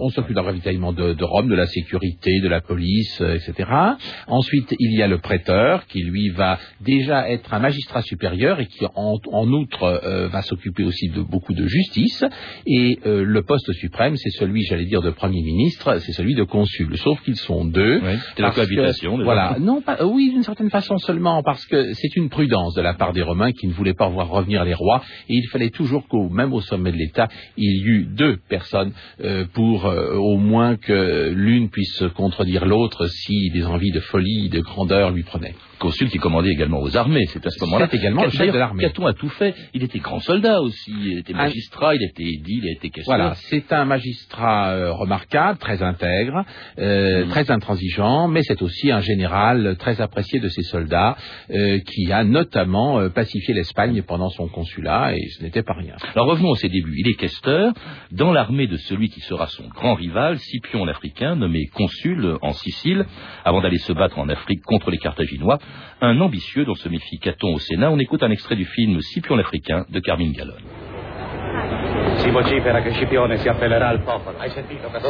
on, 0.00 0.08
s'occupe 0.10 0.34
du 0.34 0.40
ravitaillement 0.40 0.92
de, 0.92 1.12
de 1.12 1.24
Rome, 1.24 1.48
de 1.48 1.54
la 1.54 1.66
sécurité, 1.66 2.40
de 2.40 2.48
la 2.48 2.60
police, 2.60 3.20
etc. 3.20 3.41
Ensuite, 4.26 4.74
il 4.78 4.96
y 4.96 5.02
a 5.02 5.08
le 5.08 5.18
prêteur 5.18 5.86
qui, 5.86 6.02
lui, 6.02 6.30
va 6.30 6.58
déjà 6.80 7.28
être 7.30 7.54
un 7.54 7.58
magistrat 7.58 8.02
supérieur 8.02 8.60
et 8.60 8.66
qui, 8.66 8.84
en, 8.94 9.48
outre, 9.52 9.82
euh, 9.82 10.28
va 10.28 10.42
s'occuper 10.42 10.84
aussi 10.84 11.08
de 11.08 11.22
beaucoup 11.22 11.54
de 11.54 11.66
justice. 11.66 12.24
Et 12.66 12.98
euh, 13.06 13.24
le 13.24 13.42
poste 13.42 13.72
suprême, 13.72 14.16
c'est 14.16 14.30
celui, 14.30 14.62
j'allais 14.62 14.84
dire, 14.84 15.02
de 15.02 15.10
Premier 15.10 15.42
ministre, 15.42 15.98
c'est 15.98 16.12
celui 16.12 16.34
de 16.34 16.44
consul. 16.44 16.96
Sauf 16.98 17.20
qu'ils 17.22 17.36
sont 17.36 17.64
deux. 17.64 18.00
c'est 18.36 18.42
la 18.42 18.50
cohabitation. 18.50 19.18
Voilà. 19.22 19.56
Non, 19.60 19.80
pas, 19.80 20.04
oui, 20.04 20.30
d'une 20.30 20.42
certaine 20.42 20.70
façon 20.70 20.98
seulement, 20.98 21.42
parce 21.42 21.64
que 21.66 21.92
c'est 21.94 22.16
une 22.16 22.28
prudence 22.28 22.74
de 22.74 22.82
la 22.82 22.94
part 22.94 23.12
des 23.12 23.22
Romains 23.22 23.52
qui 23.52 23.66
ne 23.66 23.72
voulaient 23.72 23.94
pas 23.94 24.08
voir 24.08 24.28
revenir 24.28 24.64
les 24.64 24.74
rois. 24.74 25.02
Et 25.28 25.34
il 25.34 25.46
fallait 25.48 25.70
toujours 25.70 26.06
qu'au 26.08 26.28
même 26.28 26.52
au 26.52 26.60
sommet 26.60 26.92
de 26.92 26.96
l'État, 26.96 27.28
il 27.56 27.82
y 27.82 27.84
eût 27.84 28.04
deux 28.04 28.38
personnes 28.48 28.92
euh, 29.22 29.44
pour 29.52 29.84
au 29.84 30.36
moins 30.36 30.76
que 30.76 31.30
l'une 31.30 31.70
puisse 31.70 32.02
contredire 32.14 32.64
l'autre 32.66 33.06
si 33.24 33.50
des 33.50 33.64
envies 33.66 33.92
de 33.92 34.00
folie, 34.00 34.48
de 34.48 34.60
grandeur 34.60 35.10
lui 35.10 35.22
prenaient 35.22 35.54
consul 35.82 36.08
qui 36.10 36.18
commandait 36.18 36.52
également 36.52 36.80
aux 36.80 36.96
armées. 36.96 37.26
C'est 37.26 37.44
à 37.44 37.50
ce 37.50 37.64
moment-là. 37.64 37.88
également 37.92 38.22
le 38.24 38.30
chef 38.30 38.52
de 38.52 38.58
l'armée. 38.58 38.84
Caton 38.84 39.04
a 39.06 39.14
tout 39.14 39.28
fait. 39.28 39.52
Il 39.74 39.82
était 39.82 39.98
grand 39.98 40.20
soldat 40.20 40.60
aussi. 40.60 40.92
Il 40.92 41.18
était 41.18 41.32
magistrat, 41.32 41.96
il 41.96 42.04
était 42.04 42.22
édile, 42.22 42.64
il 42.64 42.76
était 42.76 42.90
questeur. 42.90 43.16
Voilà, 43.16 43.34
c'est 43.34 43.72
un 43.72 43.84
magistrat 43.84 44.70
euh, 44.70 44.92
remarquable, 44.92 45.58
très 45.58 45.82
intègre, 45.82 46.44
euh, 46.78 47.24
mm. 47.24 47.28
très 47.30 47.50
intransigeant, 47.50 48.28
mais 48.28 48.42
c'est 48.42 48.62
aussi 48.62 48.92
un 48.92 49.00
général 49.00 49.76
très 49.78 50.00
apprécié 50.00 50.38
de 50.38 50.48
ses 50.48 50.62
soldats, 50.62 51.16
euh, 51.50 51.80
qui 51.80 52.12
a 52.12 52.22
notamment 52.22 53.08
pacifié 53.10 53.52
l'Espagne 53.52 54.02
pendant 54.02 54.30
son 54.30 54.46
consulat, 54.46 55.14
et 55.16 55.28
ce 55.36 55.42
n'était 55.42 55.64
pas 55.64 55.74
rien. 55.74 55.96
Alors 56.14 56.28
revenons 56.28 56.52
à 56.52 56.56
ses 56.56 56.68
débuts. 56.68 56.94
Il 56.96 57.10
est 57.10 57.16
questeur 57.16 57.72
dans 58.12 58.32
l'armée 58.32 58.68
de 58.68 58.76
celui 58.76 59.08
qui 59.08 59.20
sera 59.20 59.48
son 59.48 59.66
grand 59.68 59.94
rival, 59.94 60.38
Scipion 60.38 60.84
l'Africain, 60.84 61.34
nommé 61.34 61.66
consul 61.74 62.36
en 62.40 62.52
Sicile, 62.52 63.04
avant 63.44 63.60
d'aller 63.60 63.78
se 63.78 63.92
battre 63.92 64.18
en 64.18 64.28
Afrique 64.28 64.62
contre 64.64 64.90
les 64.90 64.98
Carthaginois 64.98 65.58
un 66.00 66.20
ambitieux 66.20 66.64
dont 66.64 66.74
se 66.74 66.88
méfie 66.88 67.18
Caton 67.18 67.54
au 67.54 67.58
Sénat. 67.58 67.90
On 67.90 67.98
écoute 67.98 68.22
un 68.22 68.30
extrait 68.30 68.56
du 68.56 68.64
film 68.64 69.00
Scipion 69.00 69.36
l'Africain 69.36 69.86
de 69.88 70.00
Carmine 70.00 70.32
Gallone. 70.32 70.62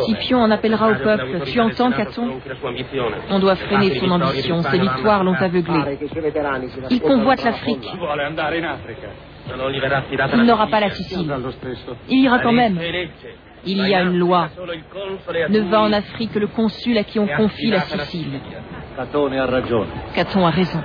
Scipion 0.05 0.39
en 0.39 0.51
appellera 0.51 0.91
au 0.91 0.95
peuple. 0.95 1.43
Tu 1.47 1.61
entends, 1.61 1.91
Caton? 1.93 2.41
On 3.31 3.39
doit 3.39 3.57
freiner 3.57 3.99
son 3.99 4.11
ambition. 4.11 4.63
Ses 4.63 4.79
victoires 4.79 5.25
l'ont 5.25 5.35
aveuglé. 5.35 5.99
Il 6.91 7.01
convoite 7.01 7.45
l'Afrique. 7.45 7.89
Il 10.35 10.45
n'aura 10.45 10.67
pas 10.69 10.81
la 10.81 10.91
Sicile. 10.91 11.33
Il 12.09 12.19
ira 12.21 12.39
quand 12.39 12.53
même. 12.53 12.79
Il 13.65 13.79
y 13.79 13.95
a 13.95 14.03
une 14.03 14.19
loi. 14.19 14.49
Ne 15.49 15.61
va 15.61 15.83
en 15.83 15.93
Afrique 15.93 16.33
que 16.33 16.39
le 16.39 16.49
consul 16.49 16.99
à 16.99 17.05
qui 17.05 17.19
on 17.19 17.27
confie 17.27 17.71
la 17.71 17.81
Sicile. 17.81 18.41
Caton 20.15 20.47
a 20.47 20.51
raison. 20.51 20.83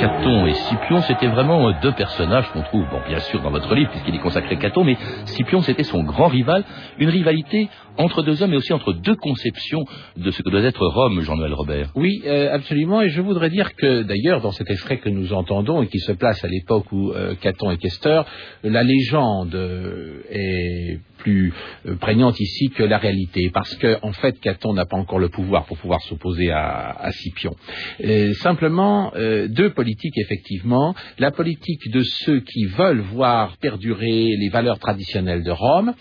Caton 0.00 0.46
et 0.46 0.54
Scipion, 0.54 1.02
c'était 1.02 1.26
vraiment 1.26 1.68
euh, 1.68 1.72
deux 1.82 1.92
personnages 1.92 2.50
qu'on 2.52 2.62
trouve, 2.62 2.88
bon, 2.88 3.02
bien 3.06 3.18
sûr, 3.18 3.42
dans 3.42 3.50
votre 3.50 3.74
livre, 3.74 3.90
puisqu'il 3.90 4.14
est 4.14 4.20
consacré 4.20 4.56
Caton, 4.56 4.82
mais 4.82 4.96
Scipion, 5.26 5.60
c'était 5.60 5.82
son 5.82 6.02
grand 6.04 6.28
rival, 6.28 6.64
une 6.98 7.10
rivalité 7.10 7.68
entre 7.98 8.22
deux 8.22 8.42
hommes, 8.42 8.52
mais 8.52 8.56
aussi 8.56 8.72
entre 8.72 8.94
deux 8.94 9.16
conceptions 9.16 9.84
de 10.16 10.30
ce 10.30 10.40
que 10.40 10.48
doit 10.48 10.62
être 10.62 10.86
Rome, 10.86 11.20
Jean-Noël 11.20 11.52
Robert. 11.52 11.90
Oui, 11.96 12.22
euh, 12.24 12.50
absolument, 12.50 13.02
et 13.02 13.10
je 13.10 13.20
voudrais 13.20 13.50
dire 13.50 13.76
que, 13.76 14.02
d'ailleurs, 14.02 14.40
dans 14.40 14.52
cet 14.52 14.70
extrait 14.70 14.96
que 14.96 15.10
nous 15.10 15.34
entendons, 15.34 15.82
et 15.82 15.88
qui 15.88 15.98
se 15.98 16.12
place 16.12 16.42
à 16.42 16.48
l'époque 16.48 16.90
où 16.92 17.10
euh, 17.10 17.34
Caton 17.34 17.70
est 17.70 17.76
questeur, 17.76 18.24
la 18.64 18.82
légende 18.82 19.54
est 20.30 20.98
plus 21.20 21.52
euh, 21.86 21.96
prégnante 21.96 22.38
ici 22.40 22.70
que 22.70 22.82
la 22.82 22.98
réalité, 22.98 23.50
parce 23.52 23.74
que 23.76 23.98
en 24.02 24.12
fait, 24.12 24.38
Caton 24.40 24.72
n'a 24.72 24.86
pas 24.86 24.96
encore 24.96 25.18
le 25.18 25.28
pouvoir 25.28 25.66
pour 25.66 25.78
pouvoir 25.78 26.00
s'opposer 26.02 26.50
à, 26.50 27.10
Scipion. 27.12 27.54
Euh, 28.04 28.32
simplement, 28.34 29.12
euh, 29.16 29.48
deux 29.48 29.70
politiques 29.70 30.16
effectivement, 30.16 30.94
la 31.18 31.30
politique 31.30 31.90
de 31.90 32.02
ceux 32.02 32.40
qui 32.40 32.64
veulent 32.64 33.00
voir 33.00 33.56
perdurer 33.58 34.36
les 34.38 34.48
valeurs 34.48 34.78
traditionnelles 34.78 35.42
de 35.42 35.50
Rome. 35.50 35.94